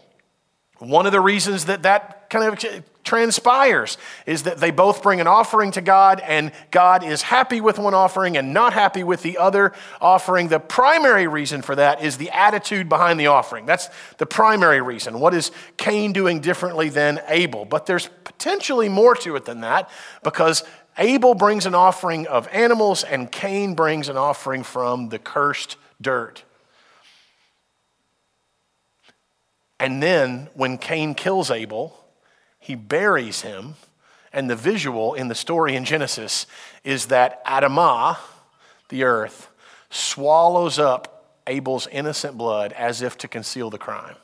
[0.80, 5.26] One of the reasons that that kind of transpires is that they both bring an
[5.26, 9.38] offering to God, and God is happy with one offering and not happy with the
[9.38, 10.48] other offering.
[10.48, 13.64] The primary reason for that is the attitude behind the offering.
[13.64, 15.20] That's the primary reason.
[15.20, 17.64] What is Cain doing differently than Abel?
[17.64, 19.88] But there's potentially more to it than that
[20.22, 20.64] because
[20.98, 26.44] Abel brings an offering of animals, and Cain brings an offering from the cursed dirt.
[29.80, 31.98] And then when Cain kills Abel,
[32.68, 33.74] he buries him.
[34.30, 36.46] And the visual in the story in Genesis
[36.84, 38.18] is that Adamah,
[38.90, 39.48] the earth,
[39.88, 44.16] swallows up Abel's innocent blood as if to conceal the crime.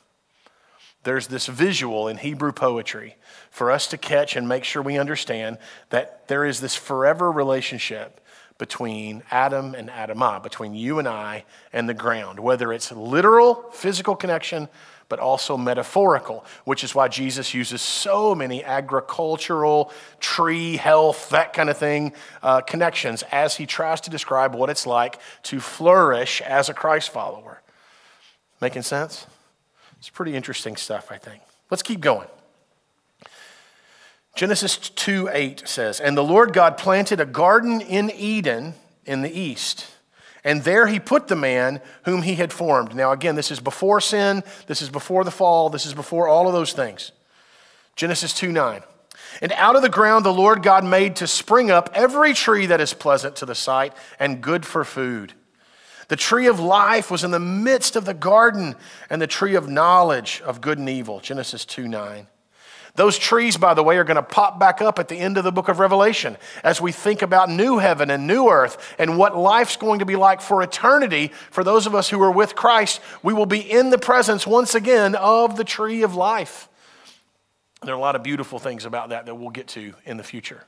[1.01, 3.15] There's this visual in Hebrew poetry
[3.49, 5.57] for us to catch and make sure we understand
[5.89, 8.21] that there is this forever relationship
[8.59, 14.15] between Adam and Adamah, between you and I and the ground, whether it's literal physical
[14.15, 14.69] connection
[15.09, 21.69] but also metaphorical, which is why Jesus uses so many agricultural, tree health, that kind
[21.69, 26.69] of thing, uh, connections as he tries to describe what it's like to flourish as
[26.69, 27.61] a Christ follower.
[28.61, 29.27] Making sense?
[29.99, 31.41] It's pretty interesting stuff, I think.
[31.69, 32.27] Let's keep going.
[34.35, 38.73] Genesis 2 8 says, And the Lord God planted a garden in Eden
[39.05, 39.87] in the east
[40.45, 42.95] and there he put the man whom he had formed.
[42.95, 46.47] Now, again, this is before sin, this is before the fall, this is before all
[46.47, 47.11] of those things.
[47.95, 48.83] Genesis 2 9.
[49.41, 52.79] And out of the ground the Lord God made to spring up every tree that
[52.79, 55.33] is pleasant to the sight and good for food.
[56.09, 58.75] The tree of life was in the midst of the garden,
[59.09, 61.19] and the tree of knowledge of good and evil.
[61.19, 62.27] Genesis 2 9.
[62.95, 65.43] Those trees, by the way, are going to pop back up at the end of
[65.43, 69.37] the book of Revelation as we think about new heaven and new earth and what
[69.37, 71.31] life's going to be like for eternity.
[71.51, 74.75] For those of us who are with Christ, we will be in the presence once
[74.75, 76.69] again of the tree of life.
[77.83, 80.23] There are a lot of beautiful things about that that we'll get to in the
[80.23, 80.63] future.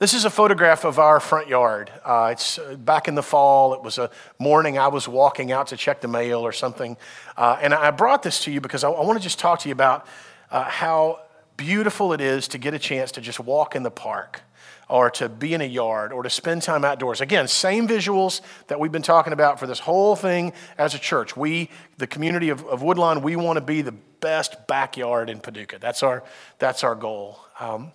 [0.00, 1.90] This is a photograph of our front yard.
[2.04, 3.74] Uh, it's uh, back in the fall.
[3.74, 6.96] It was a morning I was walking out to check the mail or something.
[7.36, 9.68] Uh, and I brought this to you because I, I want to just talk to
[9.68, 10.06] you about
[10.52, 11.22] uh, how
[11.56, 14.42] beautiful it is to get a chance to just walk in the park
[14.88, 17.20] or to be in a yard or to spend time outdoors.
[17.20, 21.36] Again, same visuals that we've been talking about for this whole thing as a church.
[21.36, 25.80] We, the community of, of Woodlawn, we want to be the best backyard in Paducah.
[25.80, 26.22] That's our,
[26.60, 27.40] that's our goal.
[27.58, 27.90] Um,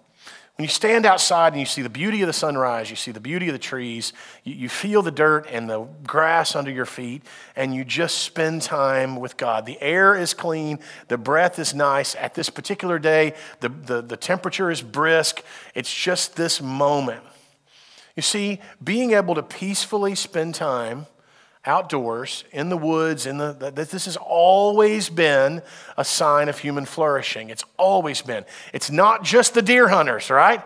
[0.56, 3.20] when you stand outside and you see the beauty of the sunrise, you see the
[3.20, 4.14] beauty of the trees,
[4.44, 7.24] you, you, feel the dirt and the grass under your feet,
[7.56, 9.66] and you just spend time with God.
[9.66, 12.14] The air is clean, the breath is nice.
[12.16, 15.42] At this particular day, the, the, the temperature is brisk.
[15.74, 17.24] It's just this moment.
[18.16, 21.08] You see, being able to peacefully spend time
[21.66, 25.62] outdoors, in the woods, in the, this has always been
[25.98, 27.50] a sign of human flourishing.
[27.50, 28.46] It's always been.
[28.74, 30.62] It's not just the deer hunters, right?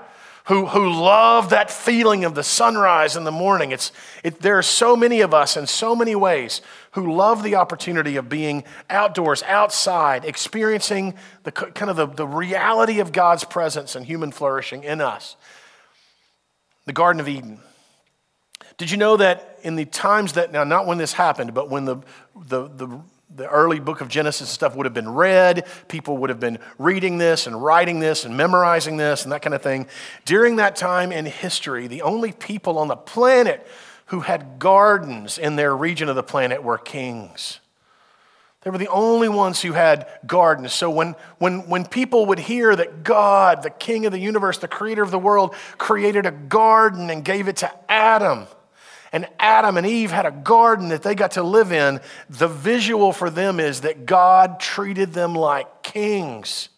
[0.45, 3.71] Who, who love that feeling of the sunrise in the morning.
[3.71, 3.91] It's,
[4.23, 8.15] it, there are so many of us in so many ways who love the opportunity
[8.15, 14.05] of being outdoors, outside, experiencing the kind of the, the reality of God's presence and
[14.05, 15.35] human flourishing in us.
[16.85, 17.59] The Garden of Eden.
[18.77, 21.85] Did you know that in the times that, now, not when this happened, but when
[21.85, 21.97] the,
[22.35, 23.01] the, the,
[23.35, 26.59] the early book of Genesis and stuff would have been read, people would have been
[26.77, 29.87] reading this and writing this and memorizing this and that kind of thing.
[30.25, 33.67] During that time in history, the only people on the planet
[34.07, 37.59] who had gardens in their region of the planet were kings.
[38.61, 40.73] They were the only ones who had gardens.
[40.73, 44.67] So when, when, when people would hear that God, the king of the universe, the
[44.67, 48.47] creator of the world, created a garden and gave it to Adam,
[49.11, 53.13] and Adam and Eve had a garden that they got to live in, the visual
[53.13, 56.69] for them is that God treated them like kings.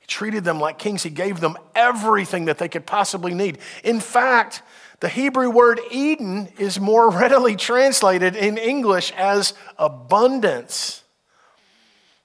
[0.00, 1.02] He treated them like kings.
[1.02, 3.58] He gave them everything that they could possibly need.
[3.82, 4.62] In fact,
[5.00, 11.02] the Hebrew word Eden is more readily translated in English as abundance.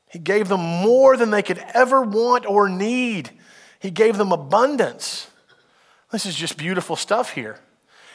[0.09, 3.29] He gave them more than they could ever want or need.
[3.79, 5.27] He gave them abundance.
[6.11, 7.59] This is just beautiful stuff here.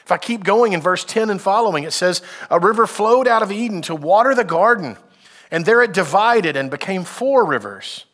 [0.04, 3.42] If I keep going in verse 10 and following, it says, A river flowed out
[3.42, 4.98] of Eden to water the garden,
[5.50, 8.04] and there it divided and became four rivers.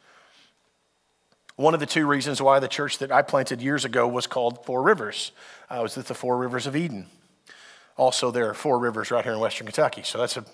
[1.56, 4.64] One of the two reasons why the church that I planted years ago was called
[4.64, 5.32] Four Rivers
[5.68, 7.06] uh, was that the Four Rivers of Eden.
[7.98, 10.02] Also, there are four rivers right here in Western Kentucky.
[10.02, 10.44] So that's a,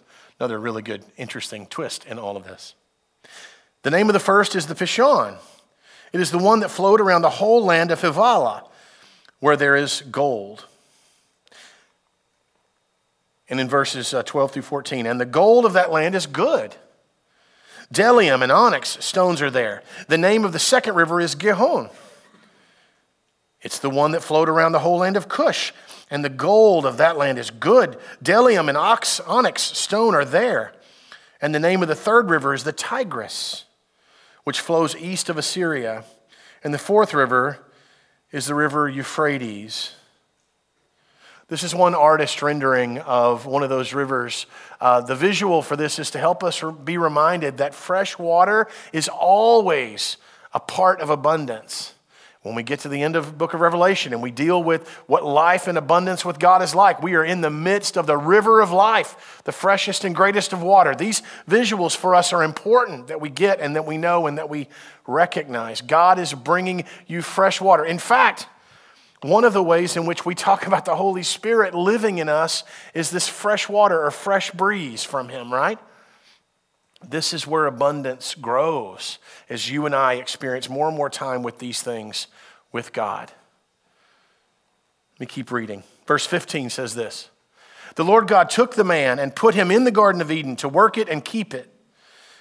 [0.41, 2.75] another really good, interesting twist in all of this.
[3.83, 5.37] The name of the first is the Pishon.
[6.13, 8.65] It is the one that flowed around the whole land of Havilah,
[9.39, 10.67] where there is gold
[13.49, 15.07] and in verses uh, 12 through 14.
[15.07, 16.75] And the gold of that land is good.
[17.93, 19.83] Bdellium and onyx stones are there.
[20.09, 21.89] The name of the second river is Gihon.
[23.61, 25.73] It's the one that flowed around the whole land of Cush.
[26.11, 27.99] And the gold of that land is good.
[28.23, 30.73] Bdellium and ox, onyx stone are there.
[31.41, 33.65] And the name of the third river is the Tigris,
[34.45, 36.05] which flows east of Assyria.
[36.63, 37.67] And the fourth river
[38.33, 39.95] is the river Euphrates.
[41.49, 44.47] This is one artist rendering of one of those rivers.
[44.81, 49.09] Uh, the visual for this is to help us be reminded that fresh water is
[49.09, 50.17] always
[50.53, 51.95] a part of abundance.
[52.43, 55.25] When we get to the end of book of Revelation and we deal with what
[55.25, 58.61] life in abundance with God is like, we are in the midst of the river
[58.61, 60.97] of life, the freshest and greatest of water.
[60.97, 64.49] These visuals for us are important that we get and that we know and that
[64.49, 64.69] we
[65.07, 65.81] recognize.
[65.81, 67.85] God is bringing you fresh water.
[67.85, 68.49] In fact,
[69.23, 72.65] one of the ways in which we talk about the Holy Spirit living in us
[72.95, 75.79] is this fresh water or fresh breeze from Him, right?
[77.09, 81.59] This is where abundance grows as you and I experience more and more time with
[81.59, 82.27] these things
[82.73, 83.33] with God.
[85.15, 85.83] Let me keep reading.
[86.07, 87.31] Verse 15 says this
[87.95, 90.69] The Lord God took the man and put him in the Garden of Eden to
[90.69, 91.73] work it and keep it.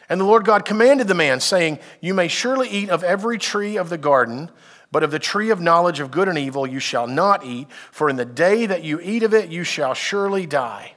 [0.08, 3.78] And the Lord God commanded the man, saying, You may surely eat of every tree
[3.78, 4.52] of the garden.
[4.92, 8.10] But of the tree of knowledge of good and evil you shall not eat, for
[8.10, 10.94] in the day that you eat of it you shall surely die.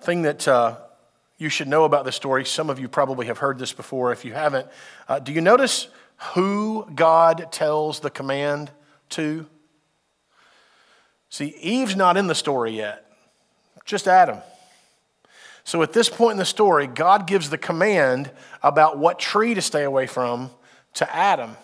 [0.00, 0.76] Thing that uh,
[1.38, 4.12] you should know about this story, some of you probably have heard this before.
[4.12, 4.66] If you haven't,
[5.08, 5.88] uh, do you notice
[6.34, 8.70] who God tells the command
[9.10, 9.46] to?
[11.30, 13.10] See, Eve's not in the story yet,
[13.84, 14.38] just Adam.
[15.64, 18.30] So at this point in the story, God gives the command
[18.62, 20.50] about what tree to stay away from
[20.94, 21.56] to Adam.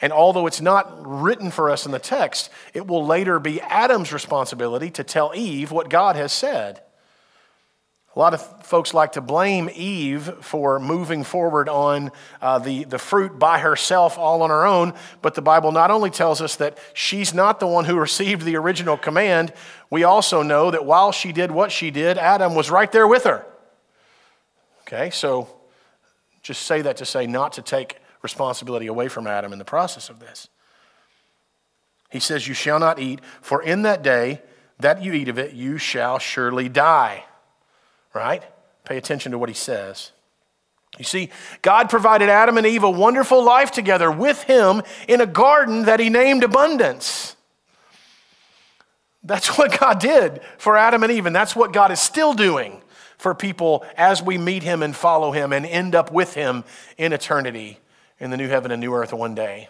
[0.00, 4.12] And although it's not written for us in the text, it will later be Adam's
[4.12, 6.82] responsibility to tell Eve what God has said.
[8.14, 12.98] A lot of folks like to blame Eve for moving forward on uh, the, the
[12.98, 14.92] fruit by herself, all on her own.
[15.22, 18.56] But the Bible not only tells us that she's not the one who received the
[18.56, 19.54] original command,
[19.88, 23.24] we also know that while she did what she did, Adam was right there with
[23.24, 23.46] her.
[24.82, 25.48] Okay, so
[26.42, 30.10] just say that to say not to take responsibility away from Adam in the process
[30.10, 30.48] of this.
[32.10, 34.42] He says, You shall not eat, for in that day
[34.80, 37.24] that you eat of it, you shall surely die
[38.14, 38.42] right?
[38.84, 40.12] Pay attention to what he says.
[40.98, 41.30] You see,
[41.62, 46.00] God provided Adam and Eve a wonderful life together with him in a garden that
[46.00, 47.36] he named abundance.
[49.24, 52.82] That's what God did for Adam and Eve, and that's what God is still doing
[53.16, 56.64] for people as we meet him and follow him and end up with him
[56.98, 57.78] in eternity
[58.18, 59.68] in the new heaven and new earth one day.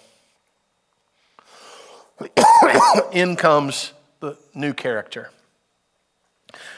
[3.12, 5.30] in comes the new character.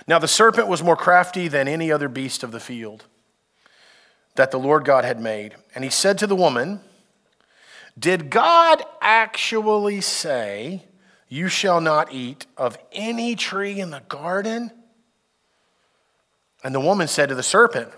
[0.06, 3.04] Now the serpent was more crafty than any other beast of the field
[4.34, 5.54] that the Lord God had made.
[5.74, 6.80] And he said to the woman,
[7.98, 10.84] Did God actually say,
[11.28, 14.70] You shall not eat of any tree in the garden?
[16.62, 17.90] And the woman said to the serpent,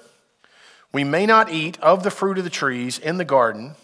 [0.93, 3.75] We may not eat of the fruit of the trees in the garden.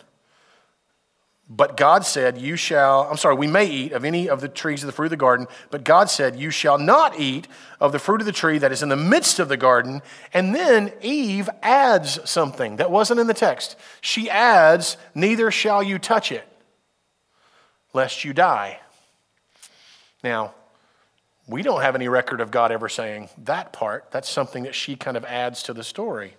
[1.49, 4.82] But God said, You shall, I'm sorry, we may eat of any of the trees
[4.82, 7.49] of the fruit of the garden, but God said, You shall not eat
[7.80, 10.03] of the fruit of the tree that is in the midst of the garden.
[10.32, 13.76] And then Eve adds something that wasn't in the text.
[14.01, 16.47] She adds, Neither shall you touch it,
[17.93, 18.80] lest you die.
[20.24, 20.55] Now,
[21.49, 24.11] we don't have any record of God ever saying that part.
[24.11, 26.36] That's something that she kind of adds to the story.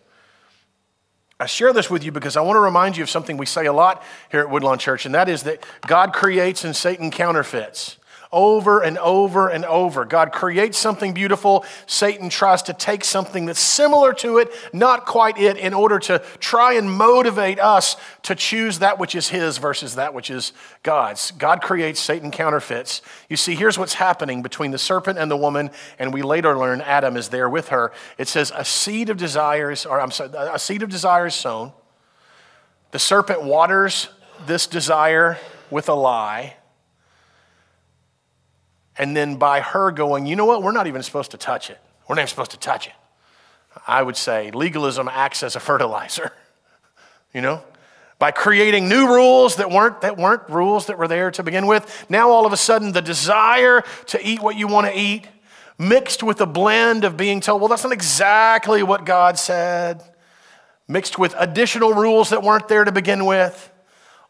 [1.40, 3.66] I share this with you because I want to remind you of something we say
[3.66, 7.98] a lot here at Woodlawn Church, and that is that God creates and Satan counterfeits
[8.34, 10.04] over and over and over.
[10.04, 11.64] God creates something beautiful.
[11.86, 16.20] Satan tries to take something that's similar to it, not quite it, in order to
[16.40, 21.32] try and motivate us to choose that which is his versus that which is God's.
[21.32, 23.02] God creates, Satan counterfeits.
[23.30, 25.70] You see, here's what's happening between the serpent and the woman,
[26.00, 27.94] and we later learn Adam is there with her.
[28.18, 31.72] It says, A seed of desires, or I'm sorry, a seed of desires sown.
[32.92, 34.10] The serpent waters
[34.46, 35.38] this desire
[35.70, 36.56] with a lie.
[38.98, 41.80] And then by her going, you know what, we're not even supposed to touch it.
[42.08, 42.94] We're not even supposed to touch it.
[43.88, 46.32] I would say legalism acts as a fertilizer,
[47.34, 47.64] you know?
[48.20, 52.06] By creating new rules that weren't, that weren't rules that were there to begin with,
[52.10, 55.28] now all of a sudden the desire to eat what you want to eat,
[55.80, 60.04] mixed with a blend of being told, well, that's not exactly what God said,
[60.88, 63.72] mixed with additional rules that weren't there to begin with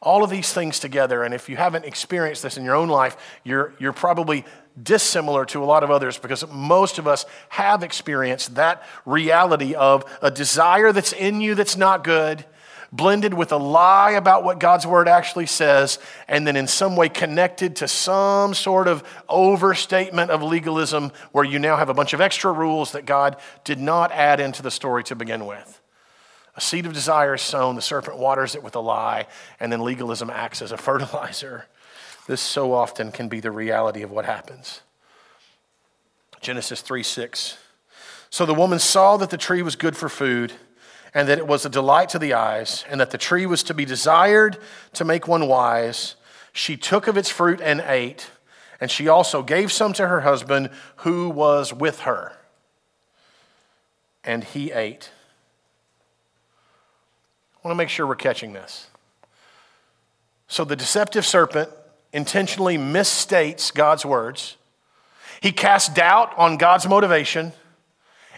[0.03, 1.23] all of these things together.
[1.23, 4.45] And if you haven't experienced this in your own life, you're, you're probably
[4.81, 10.03] dissimilar to a lot of others because most of us have experienced that reality of
[10.21, 12.43] a desire that's in you that's not good,
[12.91, 17.07] blended with a lie about what God's word actually says, and then in some way
[17.09, 22.21] connected to some sort of overstatement of legalism where you now have a bunch of
[22.21, 25.82] extra rules that God did not add into the story to begin with.
[26.55, 29.27] A seed of desire is sown, the serpent waters it with a lie,
[29.59, 31.65] and then legalism acts as a fertilizer.
[32.27, 34.81] This so often can be the reality of what happens.
[36.41, 37.57] Genesis 3 6.
[38.29, 40.53] So the woman saw that the tree was good for food,
[41.13, 43.73] and that it was a delight to the eyes, and that the tree was to
[43.73, 44.57] be desired
[44.93, 46.15] to make one wise.
[46.51, 48.29] She took of its fruit and ate,
[48.79, 52.33] and she also gave some to her husband who was with her.
[54.23, 55.11] And he ate.
[57.63, 58.87] I want to make sure we're catching this.
[60.47, 61.69] So the deceptive serpent
[62.11, 64.57] intentionally misstates God's words.
[65.41, 67.53] He casts doubt on God's motivation,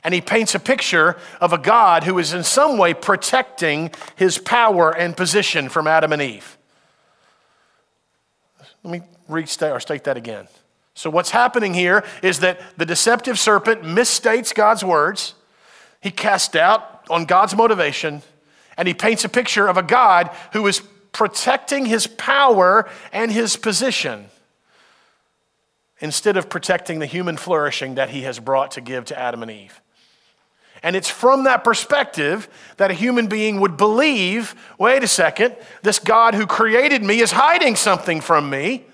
[0.03, 4.37] and he paints a picture of a God who is in some way protecting his
[4.37, 6.57] power and position from Adam and Eve.
[8.83, 10.47] Let me restate or state that again.
[10.93, 15.33] So, what's happening here is that the deceptive serpent misstates God's words.
[15.99, 18.21] He casts doubt on God's motivation,
[18.77, 23.55] and he paints a picture of a God who is protecting his power and his
[23.55, 24.25] position
[25.99, 29.51] instead of protecting the human flourishing that he has brought to give to Adam and
[29.51, 29.81] Eve.
[30.83, 32.47] And it's from that perspective
[32.77, 37.31] that a human being would believe wait a second, this God who created me is
[37.31, 38.85] hiding something from me.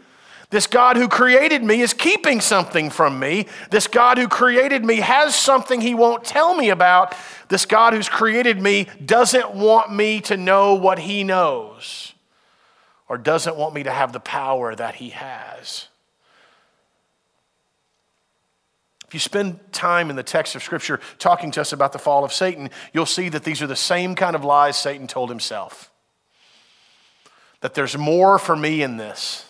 [0.52, 3.48] This God who created me is keeping something from me.
[3.70, 7.16] This God who created me has something he won't tell me about.
[7.48, 12.14] This God who's created me doesn't want me to know what he knows
[13.08, 15.88] or doesn't want me to have the power that he has.
[19.08, 22.26] If you spend time in the text of Scripture talking to us about the fall
[22.26, 25.92] of Satan, you'll see that these are the same kind of lies Satan told himself.
[27.62, 29.46] That there's more for me in this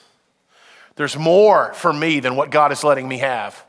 [1.01, 3.65] there's more for me than what God is letting me have.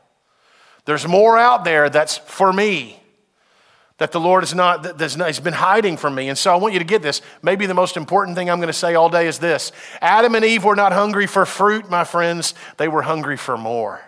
[0.85, 3.01] There's more out there that's for me
[3.97, 6.29] that the Lord is not, that has been hiding from me.
[6.29, 7.23] And so I want you to get this.
[7.41, 10.45] Maybe the most important thing I'm going to say all day is this Adam and
[10.45, 13.99] Eve were not hungry for fruit, my friends, they were hungry for more.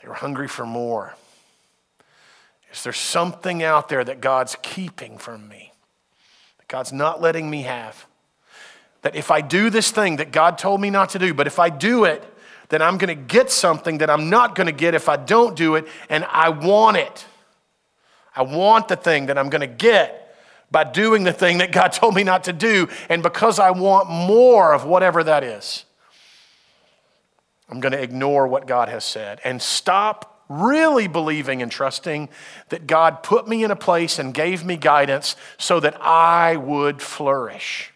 [0.00, 1.14] They were hungry for more.
[2.72, 5.74] Is there something out there that God's keeping from me?
[6.56, 8.06] That God's not letting me have?
[9.02, 11.58] That if I do this thing that God told me not to do, but if
[11.58, 12.24] I do it,
[12.68, 15.56] then I'm going to get something that I'm not going to get if I don't
[15.56, 17.24] do it, and I want it.
[18.34, 20.36] I want the thing that I'm going to get
[20.70, 24.10] by doing the thing that God told me not to do, and because I want
[24.10, 25.84] more of whatever that is,
[27.70, 32.30] I'm going to ignore what God has said and stop really believing and trusting
[32.70, 37.02] that God put me in a place and gave me guidance so that I would
[37.02, 37.92] flourish.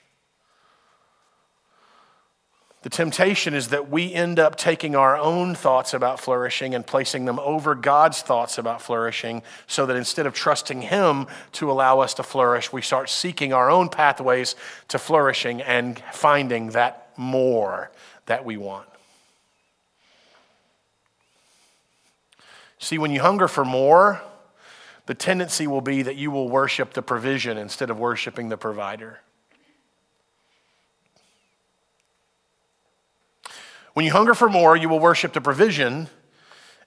[2.82, 7.26] The temptation is that we end up taking our own thoughts about flourishing and placing
[7.26, 12.14] them over God's thoughts about flourishing, so that instead of trusting Him to allow us
[12.14, 14.56] to flourish, we start seeking our own pathways
[14.88, 17.92] to flourishing and finding that more
[18.26, 18.88] that we want.
[22.78, 24.20] See, when you hunger for more,
[25.06, 29.20] the tendency will be that you will worship the provision instead of worshiping the provider.
[33.94, 36.08] When you hunger for more, you will worship the provision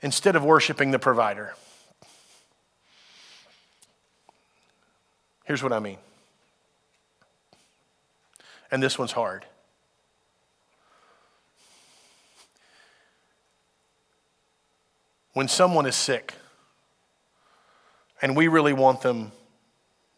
[0.02, 1.54] instead of worshiping the provider.
[5.46, 6.00] Here's what I mean.
[8.72, 9.46] And this one's hard.
[15.34, 16.34] When someone is sick,
[18.22, 19.32] and we really want them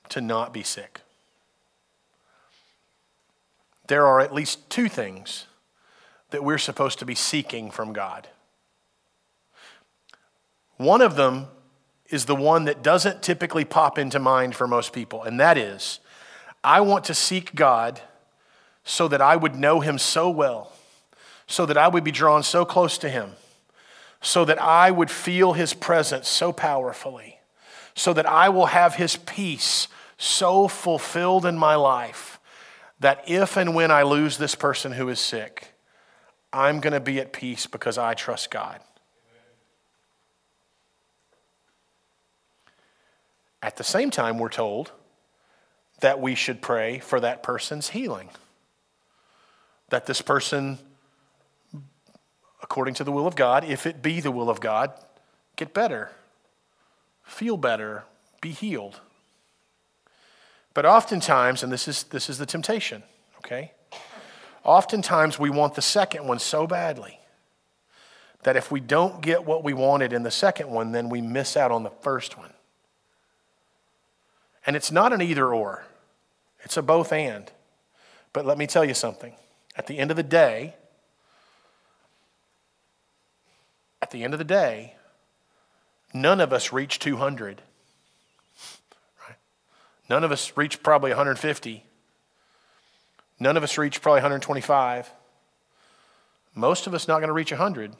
[0.10, 1.02] to not be sick,
[3.88, 5.48] there are at least two things
[6.30, 8.28] that we're supposed to be seeking from God.
[10.78, 11.48] One of them
[12.10, 16.00] is the one that doesn't typically pop into mind for most people, and that is
[16.64, 18.02] I want to seek God
[18.84, 20.72] so that I would know Him so well,
[21.48, 23.32] so that I would be drawn so close to Him,
[24.22, 27.40] so that I would feel His presence so powerfully,
[27.96, 32.40] so that I will have His peace so fulfilled in my life
[33.00, 35.74] that if and when I lose this person who is sick,
[36.58, 38.80] I'm going to be at peace because I trust God.
[43.62, 44.92] At the same time, we're told
[46.00, 48.30] that we should pray for that person's healing.
[49.90, 50.80] That this person,
[52.64, 54.94] according to the will of God, if it be the will of God,
[55.58, 56.10] get better,
[57.24, 58.04] feel better,
[58.42, 59.00] be healed.
[60.74, 63.04] But oftentimes, and this is, this is the temptation,
[63.38, 63.74] okay?
[64.68, 67.22] Oftentimes, we want the second one so badly
[68.44, 71.56] that if we don't get what we wanted in the second one, then we miss
[71.56, 72.52] out on the first one.
[74.66, 75.86] And it's not an either or,
[76.60, 77.50] it's a both and.
[78.34, 79.34] But let me tell you something.
[79.78, 80.76] At the end of the day,
[84.02, 84.96] at the end of the day,
[86.14, 87.62] none of us reach 200.
[89.26, 89.38] Right?
[90.10, 91.87] None of us reach probably 150.
[93.40, 95.12] None of us reach probably 125.
[96.56, 97.92] Most of us not going to reach 100.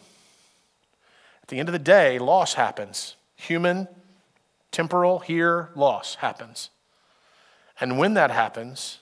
[1.44, 3.16] At the end of the day, loss happens.
[3.36, 3.88] Human,
[4.72, 6.72] temporal, here, loss happens.
[7.80, 9.00] And when that happens,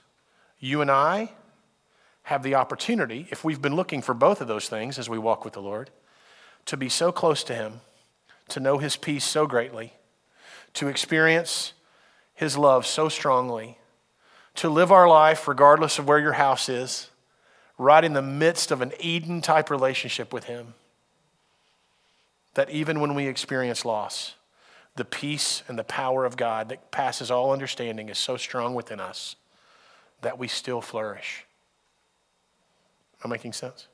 [0.60, 1.32] you and I
[2.24, 5.46] have the opportunity, if we've been looking for both of those things as we walk
[5.46, 5.90] with the Lord,
[6.66, 7.82] to be so close to Him,
[8.50, 9.94] to know His peace so greatly,
[10.74, 11.74] to experience
[12.34, 13.78] His love so strongly
[14.56, 17.10] to live our life regardless of where your house is,
[17.78, 20.74] right in the midst of an Eden type relationship with Him.
[22.54, 24.36] That even when we experience loss,
[24.96, 29.00] the peace and the power of God that passes all understanding is so strong within
[29.00, 29.36] us
[30.22, 31.46] that we still flourish.
[33.24, 33.88] Am I making sense?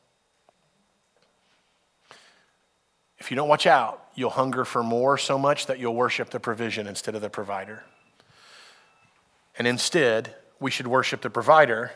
[3.18, 6.40] If you don't watch out, you'll hunger for more so much that you'll worship the
[6.40, 7.84] provision instead of the provider.
[9.58, 11.92] And instead, we should worship the provider,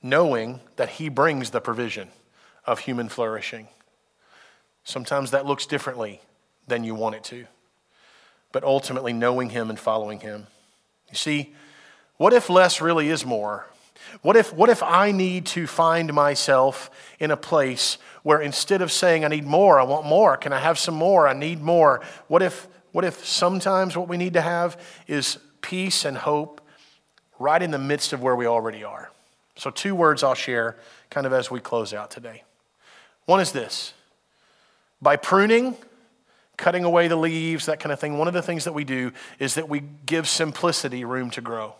[0.00, 2.10] knowing that he brings the provision.
[2.64, 3.68] of human flourishing.
[4.84, 6.20] Sometimes that looks differently
[6.66, 7.46] than you want it to,
[8.52, 10.46] but ultimately knowing Him and following Him.
[11.08, 11.54] You see,
[12.16, 13.66] what if less really is more?
[14.22, 18.90] What if, what if I need to find myself in a place where instead of
[18.90, 22.00] saying, I need more, I want more, can I have some more, I need more?
[22.28, 26.59] What if, what if sometimes what we need to have is peace and hope
[27.40, 29.10] right in the midst of where we already are?
[29.56, 30.76] So, two words I'll share
[31.10, 32.44] kind of as we close out today.
[33.26, 33.92] One is this
[35.02, 35.76] by pruning,
[36.56, 39.12] cutting away the leaves, that kind of thing, one of the things that we do
[39.38, 41.74] is that we give simplicity room to grow.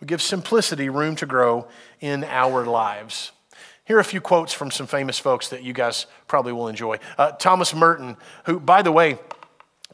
[0.00, 1.68] We give simplicity room to grow
[2.00, 3.32] in our lives.
[3.84, 6.98] Here are a few quotes from some famous folks that you guys probably will enjoy.
[7.18, 9.18] Uh, Thomas Merton, who, by the way,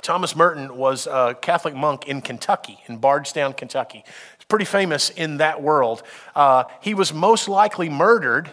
[0.02, 4.04] Thomas Merton was a Catholic monk in Kentucky, in Bardstown, Kentucky.
[4.48, 6.02] Pretty famous in that world.
[6.34, 8.50] Uh, he was most likely murdered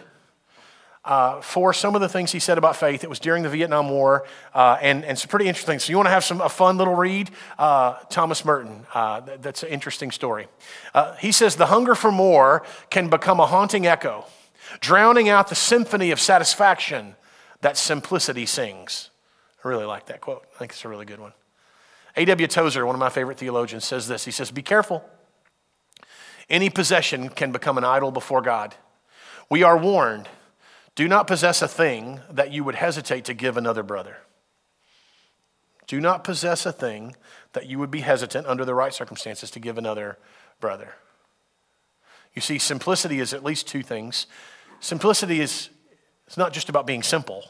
[1.04, 3.04] uh, for some of the things he said about faith.
[3.04, 5.78] It was during the Vietnam War, uh, and, and it's pretty interesting.
[5.78, 7.30] So, you want to have some, a fun little read?
[7.58, 8.86] Uh, Thomas Merton.
[8.94, 10.48] Uh, that's an interesting story.
[10.94, 14.24] Uh, he says, The hunger for more can become a haunting echo,
[14.80, 17.16] drowning out the symphony of satisfaction
[17.60, 19.10] that simplicity sings.
[19.64, 20.46] I really like that quote.
[20.54, 21.32] I think it's a really good one.
[22.16, 22.46] A.W.
[22.46, 25.04] Tozer, one of my favorite theologians, says this He says, Be careful.
[26.50, 28.74] Any possession can become an idol before God.
[29.50, 30.28] We are warned
[30.94, 34.18] do not possess a thing that you would hesitate to give another brother.
[35.86, 37.16] Do not possess a thing
[37.52, 40.18] that you would be hesitant under the right circumstances to give another
[40.60, 40.94] brother.
[42.32, 44.26] You see, simplicity is at least two things.
[44.80, 45.70] Simplicity is
[46.26, 47.44] it's not just about being simple.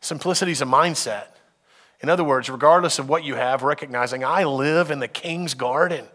[0.00, 1.28] Simplicity is a mindset.
[2.00, 6.06] In other words, regardless of what you have, recognizing I live in the king's garden.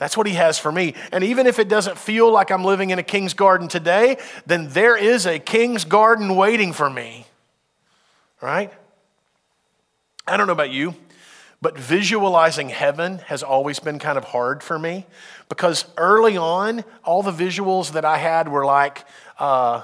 [0.00, 0.94] That's what he has for me.
[1.12, 4.70] And even if it doesn't feel like I'm living in a king's garden today, then
[4.70, 7.26] there is a king's garden waiting for me.
[8.40, 8.72] Right?
[10.26, 10.94] I don't know about you,
[11.60, 15.04] but visualizing heaven has always been kind of hard for me
[15.50, 19.04] because early on, all the visuals that I had were like,
[19.38, 19.82] uh,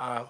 [0.00, 0.24] uh,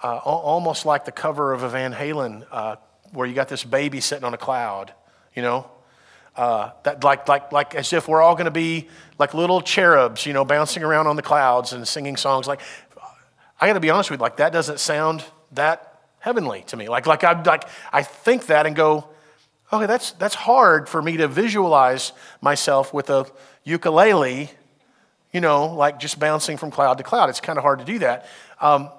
[0.00, 2.76] uh, almost like the cover of a Van Halen, uh,
[3.12, 4.94] where you got this baby sitting on a cloud,
[5.34, 5.68] you know?
[6.36, 10.26] Uh, that like, like, like as if we're all going to be like little cherubs,
[10.26, 12.48] you know, bouncing around on the clouds and singing songs.
[12.48, 12.60] Like,
[13.60, 16.88] I got to be honest with you, like that doesn't sound that heavenly to me.
[16.88, 19.08] Like, like I, like I think that and go,
[19.72, 23.26] okay, that's that's hard for me to visualize myself with a
[23.62, 24.50] ukulele,
[25.32, 27.30] you know, like just bouncing from cloud to cloud.
[27.30, 28.26] It's kind of hard to do that.
[28.60, 28.90] Um,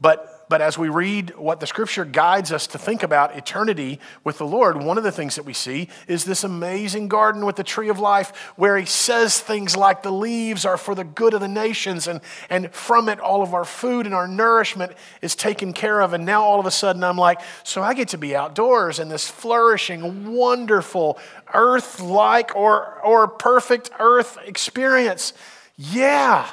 [0.00, 4.36] but but as we read what the scripture guides us to think about eternity with
[4.36, 7.64] the Lord, one of the things that we see is this amazing garden with the
[7.64, 11.40] tree of life where he says things like the leaves are for the good of
[11.40, 14.92] the nations, and, and from it, all of our food and our nourishment
[15.22, 16.12] is taken care of.
[16.12, 19.08] And now all of a sudden, I'm like, so I get to be outdoors in
[19.08, 21.18] this flourishing, wonderful,
[21.54, 25.32] earth like or, or perfect earth experience.
[25.78, 26.46] Yeah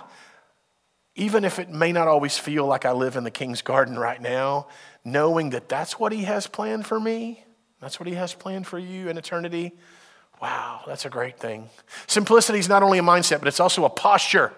[1.20, 4.22] even if it may not always feel like I live in the king's garden right
[4.22, 4.68] now,
[5.04, 7.44] knowing that that's what he has planned for me,
[7.82, 9.74] that's what he has planned for you in eternity.
[10.42, 11.70] Wow, that's a great thing.
[12.08, 14.54] Simplicity is not only a mindset, but it's also a posture.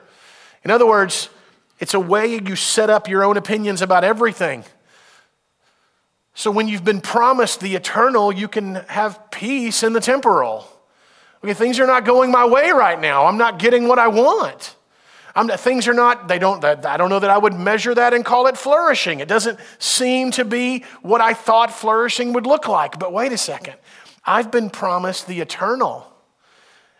[0.63, 1.29] In other words,
[1.79, 4.63] it's a way you set up your own opinions about everything.
[6.35, 10.67] So when you've been promised the eternal, you can have peace in the temporal.
[11.43, 13.25] Okay, things are not going my way right now.
[13.25, 14.75] I'm not getting what I want.
[15.35, 18.25] I'm, things are not, they don't, I don't know that I would measure that and
[18.25, 19.19] call it flourishing.
[19.19, 22.99] It doesn't seem to be what I thought flourishing would look like.
[22.99, 23.75] But wait a second.
[24.25, 26.07] I've been promised the eternal.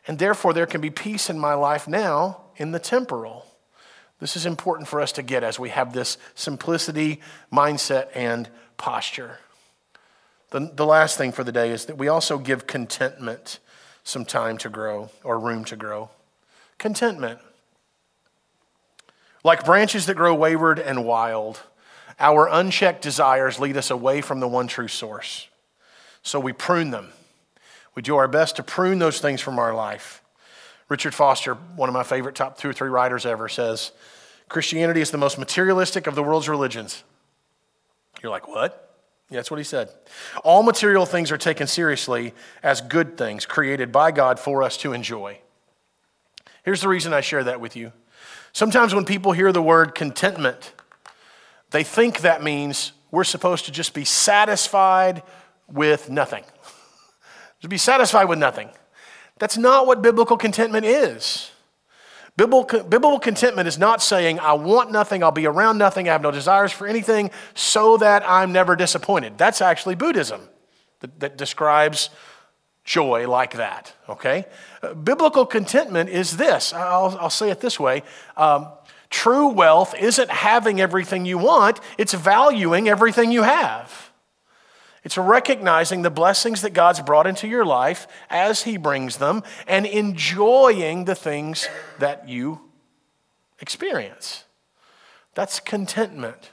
[0.07, 3.45] And therefore, there can be peace in my life now in the temporal.
[4.19, 7.21] This is important for us to get as we have this simplicity,
[7.51, 9.39] mindset, and posture.
[10.51, 13.59] The, the last thing for the day is that we also give contentment
[14.03, 16.09] some time to grow or room to grow.
[16.77, 17.39] Contentment.
[19.43, 21.61] Like branches that grow wayward and wild,
[22.19, 25.47] our unchecked desires lead us away from the one true source.
[26.21, 27.09] So we prune them.
[27.95, 30.23] We do our best to prune those things from our life.
[30.87, 33.91] Richard Foster, one of my favorite top two or three writers ever, says
[34.49, 37.03] Christianity is the most materialistic of the world's religions.
[38.21, 38.89] You're like, what?
[39.29, 39.89] Yeah, that's what he said.
[40.43, 44.91] All material things are taken seriously as good things created by God for us to
[44.91, 45.39] enjoy.
[46.63, 47.93] Here's the reason I share that with you
[48.53, 50.73] Sometimes when people hear the word contentment,
[51.71, 55.23] they think that means we're supposed to just be satisfied
[55.71, 56.43] with nothing.
[57.61, 58.69] to be satisfied with nothing.
[59.39, 61.51] That's not what biblical contentment is.
[62.37, 66.31] Biblical, contentment is not saying, I want nothing, I'll be around nothing, I have no
[66.31, 69.37] desires for anything, so that I'm never disappointed.
[69.37, 70.41] That's actually Buddhism
[71.01, 72.09] that, that describes
[72.84, 74.45] joy like that, okay?
[74.82, 78.03] Uh, biblical contentment is this I'll, I'll say it this way.
[78.36, 78.67] Um,
[79.09, 84.11] true wealth isn't having everything you want, it's valuing everything you have.
[85.03, 89.86] It's recognizing the blessings that God's brought into your life as He brings them and
[89.86, 91.67] enjoying the things
[91.97, 92.61] that you
[93.59, 94.43] experience.
[95.34, 96.51] That's contentment.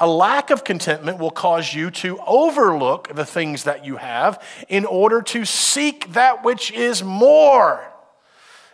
[0.00, 4.86] A lack of contentment will cause you to overlook the things that you have in
[4.86, 7.86] order to seek that which is more.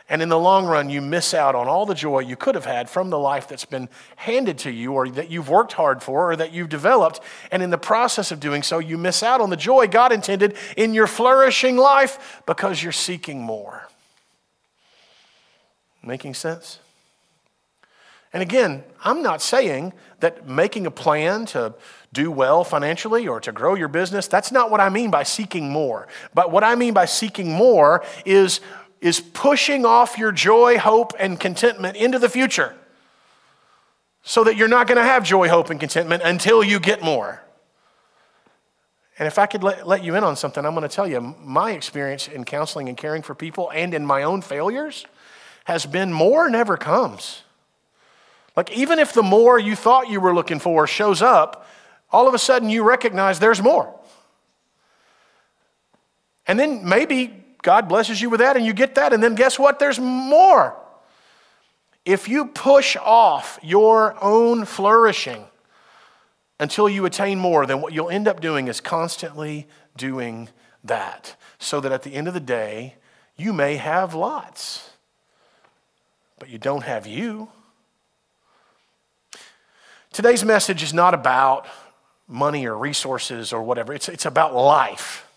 [0.09, 2.65] And in the long run, you miss out on all the joy you could have
[2.65, 6.31] had from the life that's been handed to you or that you've worked hard for
[6.31, 7.19] or that you've developed.
[7.51, 10.57] And in the process of doing so, you miss out on the joy God intended
[10.77, 13.89] in your flourishing life because you're seeking more.
[16.05, 16.79] Making sense?
[18.33, 21.75] And again, I'm not saying that making a plan to
[22.13, 25.71] do well financially or to grow your business, that's not what I mean by seeking
[25.71, 26.09] more.
[26.35, 28.61] But what I mean by seeking more is
[29.01, 32.75] is pushing off your joy, hope, and contentment into the future
[34.23, 37.43] so that you're not going to have joy, hope, and contentment until you get more.
[39.19, 41.21] And if I could let, let you in on something, I'm going to tell you
[41.21, 45.07] my experience in counseling and caring for people and in my own failures
[45.65, 47.43] has been more never comes.
[48.57, 51.69] Like, even if the more you thought you were looking for shows up,
[52.11, 53.95] all of a sudden you recognize there's more.
[56.47, 59.59] And then maybe God blesses you with that and you get that, and then guess
[59.59, 59.79] what?
[59.79, 60.77] There's more.
[62.05, 65.45] If you push off your own flourishing
[66.61, 70.49] until you attain more, then what you'll end up doing is constantly doing
[70.85, 71.37] that.
[71.59, 72.95] So that at the end of the day,
[73.37, 74.91] you may have lots,
[76.39, 77.49] but you don't have you.
[80.17, 81.67] Today's message is not about
[82.27, 85.29] money or resources or whatever, it's, it's about life.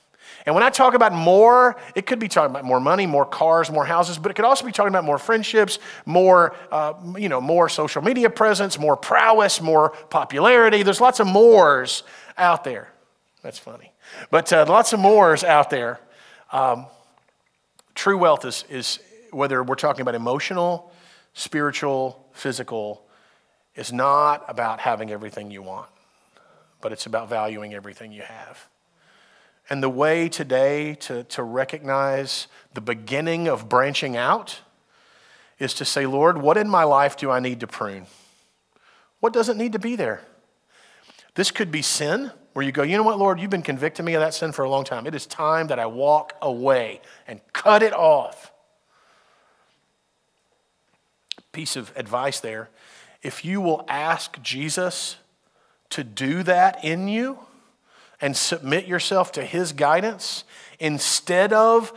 [0.45, 3.69] And when I talk about more, it could be talking about more money, more cars,
[3.69, 7.41] more houses, but it could also be talking about more friendships, more, uh, you know,
[7.41, 10.81] more social media presence, more prowess, more popularity.
[10.81, 12.03] There's lots of mores
[12.37, 12.87] out there.
[13.41, 13.91] That's funny.
[14.31, 15.99] But uh, lots of mores out there.
[16.53, 16.85] Um,
[17.95, 18.99] true wealth is, is,
[19.31, 20.93] whether we're talking about emotional,
[21.33, 23.08] spiritual, physical,
[23.79, 25.89] is not about having everything you want,
[26.81, 28.67] but it's about valuing everything you have.
[29.69, 34.59] And the way today to, to recognize the beginning of branching out
[35.59, 38.07] is to say, Lord, what in my life do I need to prune?
[39.21, 40.21] What doesn't need to be there?
[41.35, 44.13] This could be sin, where you go, you know what, Lord, you've been convicting me
[44.15, 45.07] of that sin for a long time.
[45.07, 48.51] It is time that I walk away and cut it off.
[51.53, 52.69] Piece of advice there.
[53.21, 55.17] If you will ask Jesus
[55.89, 57.39] to do that in you,
[58.21, 60.43] and submit yourself to His guidance
[60.79, 61.93] instead of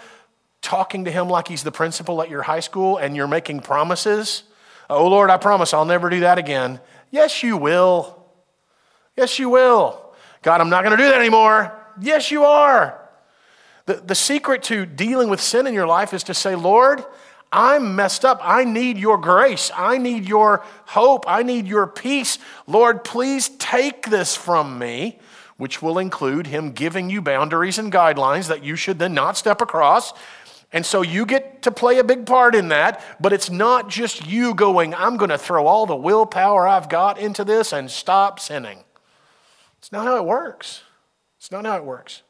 [0.61, 4.45] talking to Him like He's the principal at your high school and you're making promises.
[4.89, 6.81] Oh, Lord, I promise I'll never do that again.
[7.11, 8.25] Yes, you will.
[9.17, 10.15] Yes, you will.
[10.43, 11.73] God, I'm not going to do that anymore.
[12.01, 12.99] Yes, you are.
[13.87, 17.05] The, the secret to dealing with sin in your life is to say, Lord,
[17.53, 18.41] I'm messed up.
[18.43, 19.71] I need your grace.
[19.77, 21.25] I need your hope.
[21.29, 22.39] I need your peace.
[22.67, 25.21] Lord, please take this from me
[25.63, 29.61] which will include him giving you boundaries and guidelines that you should then not step
[29.61, 30.13] across.
[30.73, 34.27] And so you get to play a big part in that, but it's not just
[34.27, 38.41] you going, I'm going to throw all the willpower I've got into this and stop
[38.41, 38.81] sinning.
[39.79, 40.83] It's not how it works.
[41.39, 42.23] It's not how it works.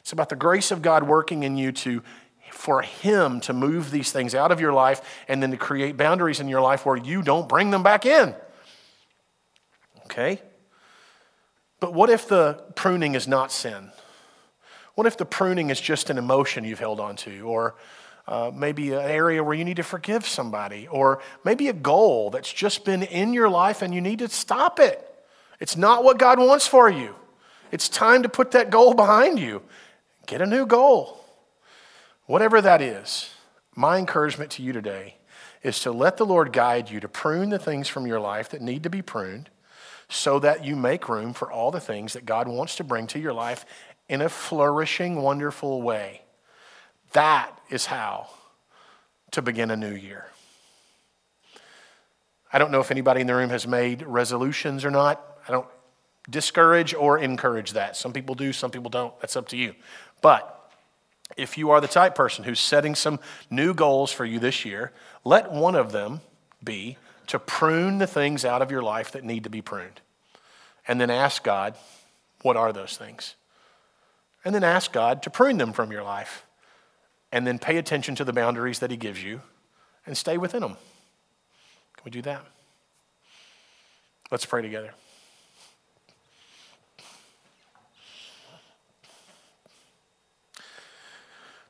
[0.00, 2.02] It's about the grace of God working in you to
[2.56, 6.40] for him to move these things out of your life and then to create boundaries
[6.40, 8.34] in your life where you don't bring them back in.
[10.06, 10.40] Okay?
[11.80, 13.90] But what if the pruning is not sin?
[14.94, 17.74] What if the pruning is just an emotion you've held on to, or
[18.26, 22.50] uh, maybe an area where you need to forgive somebody, or maybe a goal that's
[22.50, 25.02] just been in your life and you need to stop it?
[25.60, 27.14] It's not what God wants for you.
[27.70, 29.62] It's time to put that goal behind you.
[30.26, 31.15] Get a new goal.
[32.26, 33.30] Whatever that is,
[33.74, 35.16] my encouragement to you today
[35.62, 38.60] is to let the Lord guide you to prune the things from your life that
[38.60, 39.48] need to be pruned
[40.08, 43.18] so that you make room for all the things that God wants to bring to
[43.18, 43.64] your life
[44.08, 46.22] in a flourishing, wonderful way.
[47.12, 48.28] That is how
[49.32, 50.26] to begin a new year.
[52.52, 55.20] I don't know if anybody in the room has made resolutions or not.
[55.48, 55.66] I don't
[56.30, 57.96] discourage or encourage that.
[57.96, 59.18] Some people do, some people don't.
[59.20, 59.74] That's up to you.
[60.22, 60.55] But
[61.36, 63.20] if you are the type person who's setting some
[63.50, 64.92] new goals for you this year,
[65.24, 66.20] let one of them
[66.62, 70.00] be to prune the things out of your life that need to be pruned.
[70.88, 71.74] And then ask God,
[72.42, 73.34] what are those things?
[74.44, 76.46] And then ask God to prune them from your life.
[77.32, 79.42] And then pay attention to the boundaries that He gives you
[80.06, 80.76] and stay within them.
[81.96, 82.44] Can we do that?
[84.30, 84.92] Let's pray together.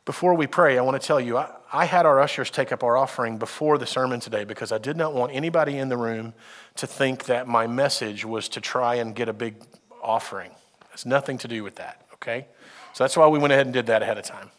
[0.07, 2.85] Before we pray, I want to tell you, I, I, had our ushers take up
[2.85, 6.33] our offering before the sermon today because I did not want anybody in the room
[6.77, 9.57] to think that my message was to try and get a big
[10.01, 10.53] offering.
[10.53, 12.47] It has nothing to do with that, okay?
[12.95, 14.51] So that's why we went ahead and did that ahead of time.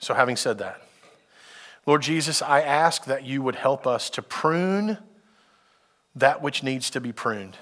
[0.00, 0.82] So, having said that,
[1.86, 4.98] Lord Jesus, I ask that you would help us to prune
[6.14, 7.56] that which needs to be pruned.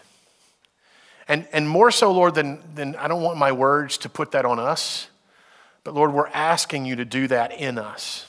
[1.29, 4.45] And, and more so, Lord, than, than I don't want my words to put that
[4.45, 5.09] on us,
[5.83, 8.27] but Lord, we're asking you to do that in us.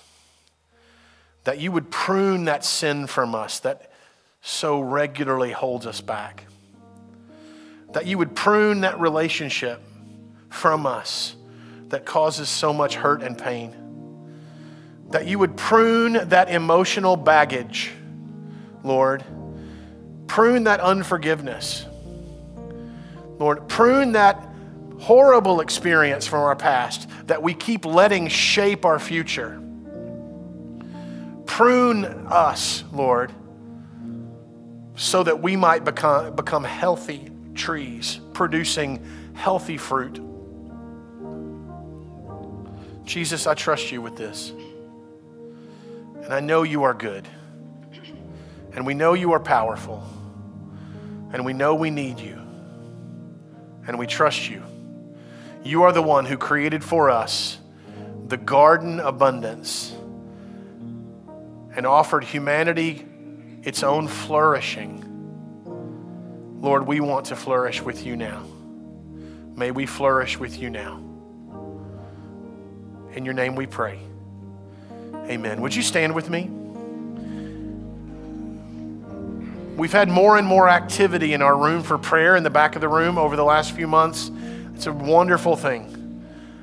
[1.44, 3.92] That you would prune that sin from us that
[4.42, 6.46] so regularly holds us back.
[7.94, 9.82] That you would prune that relationship
[10.50, 11.36] from us
[11.90, 13.76] that causes so much hurt and pain.
[15.12, 17.92] That you would prune that emotional baggage,
[18.84, 19.24] Lord.
[20.28, 21.86] Prune that unforgiveness
[23.40, 24.48] Lord, prune that
[25.00, 29.62] horrible experience from our past that we keep letting shape our future.
[31.46, 33.32] Prune us, Lord,
[34.96, 40.20] so that we might become, become healthy trees, producing healthy fruit.
[43.06, 44.52] Jesus, I trust you with this.
[46.24, 47.26] And I know you are good.
[48.74, 50.04] And we know you are powerful.
[51.32, 52.47] And we know we need you
[53.88, 54.62] and we trust you.
[55.64, 57.58] You are the one who created for us
[58.28, 59.96] the garden abundance
[61.76, 63.06] and offered humanity
[63.64, 65.04] its own flourishing.
[66.62, 68.44] Lord, we want to flourish with you now.
[69.56, 70.98] May we flourish with you now.
[73.14, 74.00] In your name we pray.
[75.16, 75.62] Amen.
[75.62, 76.52] Would you stand with me?
[79.78, 82.82] We've had more and more activity in our room for prayer in the back of
[82.82, 84.32] the room over the last few months.
[84.74, 85.94] It's a wonderful thing.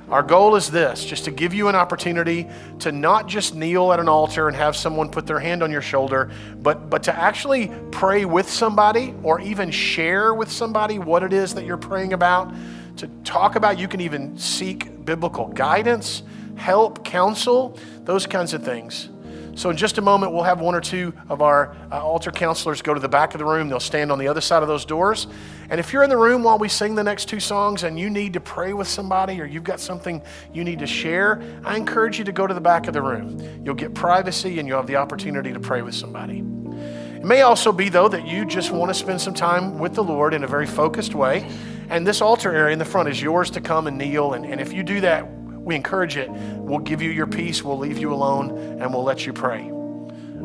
[0.09, 2.49] Our goal is this just to give you an opportunity
[2.79, 5.81] to not just kneel at an altar and have someone put their hand on your
[5.81, 11.31] shoulder, but, but to actually pray with somebody or even share with somebody what it
[11.31, 12.53] is that you're praying about.
[12.97, 16.21] To talk about, you can even seek biblical guidance,
[16.57, 19.07] help, counsel, those kinds of things.
[19.55, 22.81] So, in just a moment, we'll have one or two of our uh, altar counselors
[22.81, 23.69] go to the back of the room.
[23.69, 25.27] They'll stand on the other side of those doors.
[25.69, 28.09] And if you're in the room while we sing the next two songs and you
[28.09, 30.21] need to pray with somebody or you've got something
[30.53, 33.39] you need to share, I encourage you to go to the back of the room.
[33.63, 36.39] You'll get privacy and you'll have the opportunity to pray with somebody.
[36.39, 40.03] It may also be, though, that you just want to spend some time with the
[40.03, 41.49] Lord in a very focused way.
[41.89, 44.33] And this altar area in the front is yours to come and kneel.
[44.33, 45.25] And, and if you do that,
[45.65, 46.29] we encourage it.
[46.29, 49.71] We'll give you your peace, we'll leave you alone, and we'll let you pray.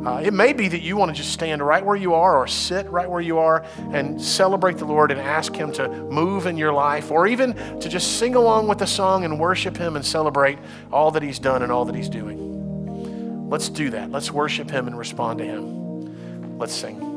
[0.05, 2.47] Uh, it may be that you want to just stand right where you are or
[2.47, 6.57] sit right where you are and celebrate the Lord and ask Him to move in
[6.57, 10.05] your life, or even to just sing along with the song and worship Him and
[10.05, 10.59] celebrate
[10.91, 13.51] all that He's done and all that He's doing.
[13.51, 14.11] Let's do that.
[14.11, 16.59] Let's worship Him and respond to Him.
[16.59, 17.10] Let's sing.